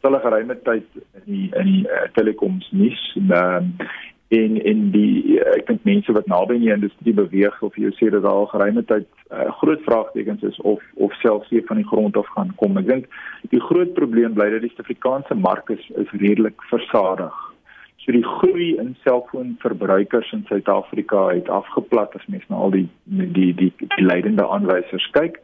sal 0.00 0.14
'n 0.16 0.20
geruime 0.20 0.56
tyd 0.62 0.86
in 1.14 1.22
die 1.24 1.50
in 1.60 1.66
die 1.72 1.84
uh, 1.86 2.08
telekoms 2.12 2.70
nuus 2.70 3.02
en 3.16 3.30
um, 3.44 3.74
en 4.28 4.62
en 4.70 4.90
die 4.90 5.38
uh, 5.38 5.54
ek 5.58 5.66
dink 5.66 5.84
mense 5.84 6.12
wat 6.12 6.26
naby 6.26 6.54
in 6.54 6.64
die 6.64 6.72
industrie 6.72 7.14
beweeg 7.14 7.62
of 7.62 7.76
jy 7.76 7.90
sê 7.98 8.10
dat 8.10 8.22
daar 8.22 8.40
al 8.42 8.50
geruime 8.54 8.82
tyd 8.84 9.06
uh, 9.30 9.50
groot 9.60 9.82
vraagtekens 9.86 10.42
is 10.42 10.60
of 10.60 10.82
of 10.94 11.14
selfs 11.22 11.48
hier 11.48 11.66
van 11.66 11.76
die 11.76 11.90
grond 11.92 12.16
af 12.16 12.26
gaan 12.34 12.54
kom. 12.56 12.78
Ek 12.78 12.88
dink 12.88 13.06
die 13.54 13.60
groot 13.60 13.94
probleem 13.94 14.34
bly 14.34 14.50
dat 14.50 14.66
die 14.66 14.72
Suid-Afrikaanse 14.74 15.34
mark 15.34 15.70
is, 15.70 15.90
is 15.96 16.10
redelik 16.10 16.62
versadig. 16.72 17.49
So 18.10 18.16
die 18.16 18.26
groei 18.26 18.68
in 18.82 18.96
selfoonverbruikers 19.04 20.32
in 20.32 20.40
Suid-Afrika 20.48 21.28
het 21.28 21.48
afgeplat 21.48 22.14
as 22.18 22.24
mens 22.26 22.42
na 22.48 22.56
al 22.56 22.72
die 22.74 22.88
die 23.04 23.52
die 23.54 23.68
die 23.78 24.02
leidende 24.02 24.48
aanwysers 24.50 25.06
kyk. 25.14 25.38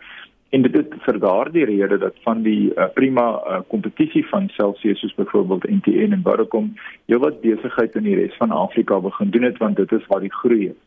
En 0.51 0.67
dit 0.67 0.75
het 0.75 0.97
vir 1.05 1.21
daardie 1.23 1.65
rede 1.71 1.99
dat 2.03 2.19
van 2.25 2.43
die 2.43 2.73
uh, 2.75 2.89
prima 2.95 3.27
uh, 3.39 3.61
kompetisie 3.71 4.25
van 4.33 4.49
Celsius 4.57 4.99
soos 4.99 5.15
byvoorbeeld 5.15 5.69
MTN 5.77 6.19
en 6.19 6.25
Vodacom 6.27 6.73
heelwat 7.07 7.39
besigheid 7.45 7.95
in 7.95 8.09
die 8.09 8.19
res 8.19 8.35
van 8.43 8.51
Afrika 8.51 8.99
begin 9.01 9.31
doen 9.31 9.47
het 9.47 9.63
want 9.63 9.77
dit 9.77 9.93
is 9.93 10.11
waar 10.11 10.27
die 10.27 10.35
groei 10.41 10.67
is. 10.73 10.83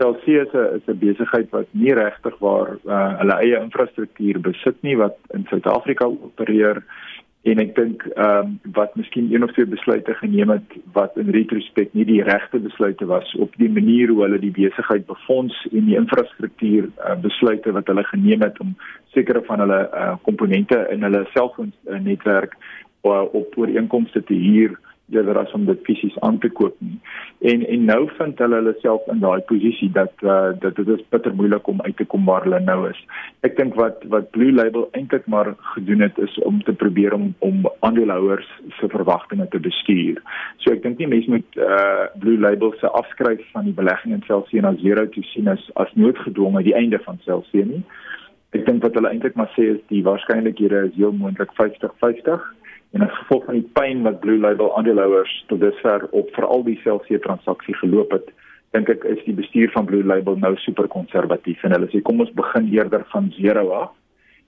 Celsius 0.00 0.48
is 0.78 0.88
'n 0.88 0.98
besigheid 0.98 1.50
wat 1.50 1.68
nie 1.70 1.92
regtig 1.92 2.38
waar 2.38 2.78
uh, 2.88 3.18
hulle 3.18 3.36
eie 3.44 3.60
infrastruktuur 3.60 4.40
besit 4.40 4.80
nie 4.80 4.96
wat 4.96 5.18
in 5.36 5.44
Suid-Afrika 5.50 6.08
opereer 6.08 6.80
en 7.42 7.58
ek 7.58 7.72
dink 7.74 8.04
ehm 8.12 8.46
um, 8.46 8.50
wat 8.76 8.94
miskien 8.94 9.32
een 9.32 9.42
of 9.44 9.52
twee 9.52 9.66
besluite 9.66 10.14
geneem 10.14 10.50
het 10.54 10.76
wat 10.94 11.16
in 11.18 11.32
retrospek 11.34 11.90
nie 11.98 12.04
die 12.06 12.22
regte 12.22 12.60
besluite 12.62 13.06
was 13.10 13.34
op 13.34 13.56
die 13.58 13.70
manier 13.70 14.12
hoe 14.12 14.22
hulle 14.22 14.38
die 14.38 14.54
besigheid 14.54 15.06
befonds 15.06 15.56
en 15.72 15.88
die 15.90 15.98
infrastruktuur 15.98 16.86
uh, 16.86 17.16
besluite 17.24 17.74
wat 17.74 17.90
hulle 17.90 18.04
geneem 18.12 18.46
het 18.46 18.60
om 18.62 18.76
sekere 19.16 19.42
van 19.48 19.64
hulle 19.64 19.80
uh, 19.90 20.14
komponente 20.28 20.78
in 20.94 21.02
hulle 21.02 21.24
selfoon 21.32 21.72
netwerk 22.06 22.54
uh, 22.54 23.24
op 23.34 23.58
ooreenkomste 23.58 24.22
te 24.22 24.38
huur 24.38 24.78
eerder 25.12 25.38
as 25.38 25.52
om 25.56 25.64
dit 25.68 25.80
fisies 25.86 26.18
aan 26.26 26.38
te 26.42 26.50
koop 26.50 26.74
nie. 26.78 26.98
En 27.52 27.64
en 27.74 27.84
nou 27.90 28.00
vind 28.18 28.38
hulle 28.44 28.58
hulle 28.60 28.74
self 28.80 29.06
in 29.12 29.22
daai 29.24 29.40
posisie 29.50 29.88
dat 29.94 30.24
uh, 30.26 30.52
dat 30.64 30.76
dit 30.76 30.88
is 30.96 31.04
bitter 31.14 31.34
moeilik 31.34 31.66
om 31.68 31.80
uit 31.86 31.96
te 31.96 32.06
kom 32.14 32.24
waar 32.28 32.46
hulle 32.46 32.60
nou 32.64 32.78
is. 32.90 33.00
Ek 33.46 33.56
dink 33.58 33.76
wat 33.80 34.04
wat 34.14 34.30
Blue 34.36 34.52
Label 34.52 34.88
eintlik 34.98 35.26
maar 35.26 35.54
gedoen 35.74 36.06
het 36.06 36.18
is 36.18 36.38
om 36.48 36.62
te 36.62 36.76
probeer 36.84 37.16
om 37.18 37.32
om 37.38 37.66
aandeelhouers 37.80 38.48
se 38.78 38.88
verwagtinge 38.88 39.48
te 39.48 39.60
bestuur. 39.60 40.22
So 40.64 40.74
ek 40.76 40.84
dink 40.86 40.98
nie 40.98 41.10
mense 41.14 41.30
moet 41.36 41.60
uh, 41.60 42.06
Blue 42.22 42.38
Label 42.38 42.74
se 42.80 42.90
afskryf 43.02 43.42
van 43.52 43.68
die 43.68 43.76
belegging 43.76 44.16
in 44.16 44.24
Celsius 44.28 44.62
na 44.62 44.74
zero 44.84 45.08
te 45.08 45.26
sien 45.32 45.50
as 45.52 45.68
as 45.74 45.92
noodgedwonge 45.94 46.64
die 46.66 46.78
einde 46.78 47.00
van 47.06 47.20
Celsius 47.26 47.68
nie. 47.74 47.84
Ek 48.52 48.66
dink 48.66 48.82
wat 48.84 48.96
hulle 48.98 49.08
eintlik 49.08 49.36
maar 49.38 49.48
sê 49.56 49.70
is 49.74 49.84
die 49.88 50.02
waarskynlikhede 50.04 50.88
is 50.90 50.98
heel 50.98 51.14
moontlik 51.16 51.54
50-50 51.56 52.50
en 52.92 53.04
as 53.06 53.18
gevolg 53.22 53.46
van 53.48 53.56
die 53.56 53.68
pyn 53.76 54.02
wat 54.04 54.20
Blue 54.20 54.38
Label 54.38 54.70
aandeelhouers 54.76 55.32
tot 55.48 55.60
dusver 55.60 56.04
op 56.10 56.28
veral 56.36 56.64
die 56.66 56.78
Celsius 56.84 57.22
transaksie 57.24 57.74
geloop 57.80 58.12
het, 58.12 58.28
dink 58.76 58.90
ek 58.92 59.06
is 59.08 59.20
die 59.24 59.36
bestuur 59.36 59.72
van 59.72 59.88
Blue 59.88 60.04
Label 60.04 60.36
nou 60.40 60.52
super 60.60 60.88
konservatief 60.92 61.64
en 61.64 61.74
hulle 61.76 61.88
sê 61.92 62.02
kom 62.04 62.20
ons 62.24 62.32
begin 62.36 62.68
eerder 62.72 63.04
van 63.12 63.32
0 63.36 63.72
af. 63.72 63.92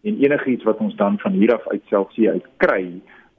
En 0.04 0.18
enigiets 0.20 0.64
wat 0.68 0.80
ons 0.84 0.96
dan 1.00 1.16
van 1.22 1.32
hier 1.32 1.54
af 1.54 1.64
uit 1.72 1.82
Celsius 1.88 2.36
uit 2.36 2.48
kry 2.60 2.84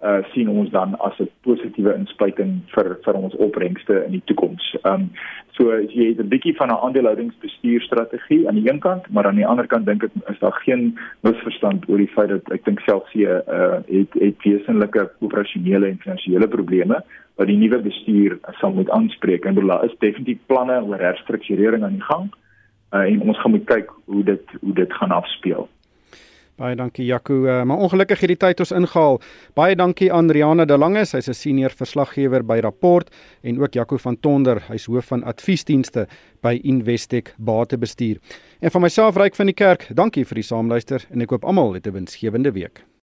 uh 0.05 0.21
sien 0.33 0.49
ons 0.49 0.69
dan 0.69 0.95
as 0.99 1.17
'n 1.19 1.29
positiewe 1.41 1.93
inspuiting 1.95 2.61
vir 2.73 2.97
vir 3.05 3.15
ons 3.15 3.35
opbrengste 3.35 4.03
in 4.05 4.11
die 4.11 4.25
toekoms. 4.25 4.75
Um 4.83 5.09
so 5.57 5.71
jy 5.71 6.07
het 6.09 6.19
'n 6.19 6.29
bietjie 6.33 6.55
van 6.55 6.69
'n 6.69 6.81
aandeelhoudingsbestuurstrategie 6.85 8.47
aan 8.47 8.59
die 8.59 8.69
een 8.69 8.79
kant, 8.79 9.09
maar 9.09 9.25
aan 9.27 9.41
die 9.41 9.47
ander 9.47 9.67
kant 9.67 9.85
dink 9.85 10.03
ek 10.03 10.11
is 10.29 10.39
daar 10.39 10.57
geen 10.65 10.97
misverstand 11.21 11.89
oor 11.89 11.97
die 11.97 12.13
feit 12.15 12.29
dat 12.29 12.51
ek 12.51 12.65
dink 12.65 12.79
Celsius 12.79 13.41
uh 13.47 13.79
het 13.87 14.13
het 14.13 14.43
wesenlike 14.43 15.11
operasionele 15.19 15.87
en 15.87 16.03
finansiële 16.05 16.47
probleme 16.47 17.03
wat 17.35 17.47
die 17.47 17.57
nuwe 17.57 17.79
bestuur 17.79 18.39
sal 18.59 18.73
moet 18.73 18.89
aanspreek. 18.89 19.45
En 19.45 19.55
daar 19.55 19.85
is 19.85 19.95
definitief 19.99 20.39
planne 20.45 20.83
oor 20.83 20.99
herstrukturering 20.99 21.83
aan 21.83 21.99
die 21.99 22.09
gang. 22.11 22.33
Uh 22.93 22.99
en 22.99 23.21
ons 23.21 23.39
gaan 23.39 23.51
moet 23.51 23.65
kyk 23.65 23.89
hoe 24.05 24.23
dit 24.23 24.45
hoe 24.61 24.73
dit 24.73 24.93
gaan 24.93 25.11
afspeel. 25.11 25.69
Baie 26.55 26.75
dankie 26.79 27.03
Jaco, 27.03 27.41
uh, 27.43 27.63
maar 27.67 27.81
ongelukkig 27.83 28.21
het 28.23 28.31
die 28.31 28.37
tyd 28.39 28.61
ons 28.63 28.71
ingehaal. 28.71 29.17
Baie 29.59 29.75
dankie 29.75 30.07
aan 30.13 30.31
Riana 30.31 30.63
De 30.65 30.77
Lange, 30.79 31.03
sy's 31.03 31.27
'n 31.27 31.33
senior 31.33 31.69
verslaggewer 31.69 32.45
by 32.45 32.59
Rapport 32.63 33.11
en 33.43 33.59
ook 33.59 33.73
Jaco 33.73 33.97
van 33.97 34.19
Tonder, 34.19 34.63
hy's 34.69 34.85
hoof 34.85 35.05
van 35.05 35.23
adviesdienste 35.23 36.07
by 36.41 36.59
Investec 36.63 37.35
Batebestuur. 37.37 38.17
En 38.61 38.71
van 38.71 38.81
myself 38.81 39.17
Ryk 39.17 39.35
van 39.35 39.45
die 39.45 39.53
Kerk, 39.55 39.87
dankie 39.93 40.25
vir 40.25 40.35
die 40.35 40.43
saamluister 40.43 41.05
en 41.11 41.21
ek 41.21 41.29
hoop 41.29 41.43
almal 41.43 41.73
het 41.73 41.87
'n 41.87 41.91
winsgewende 41.91 42.51
week. 42.51 42.85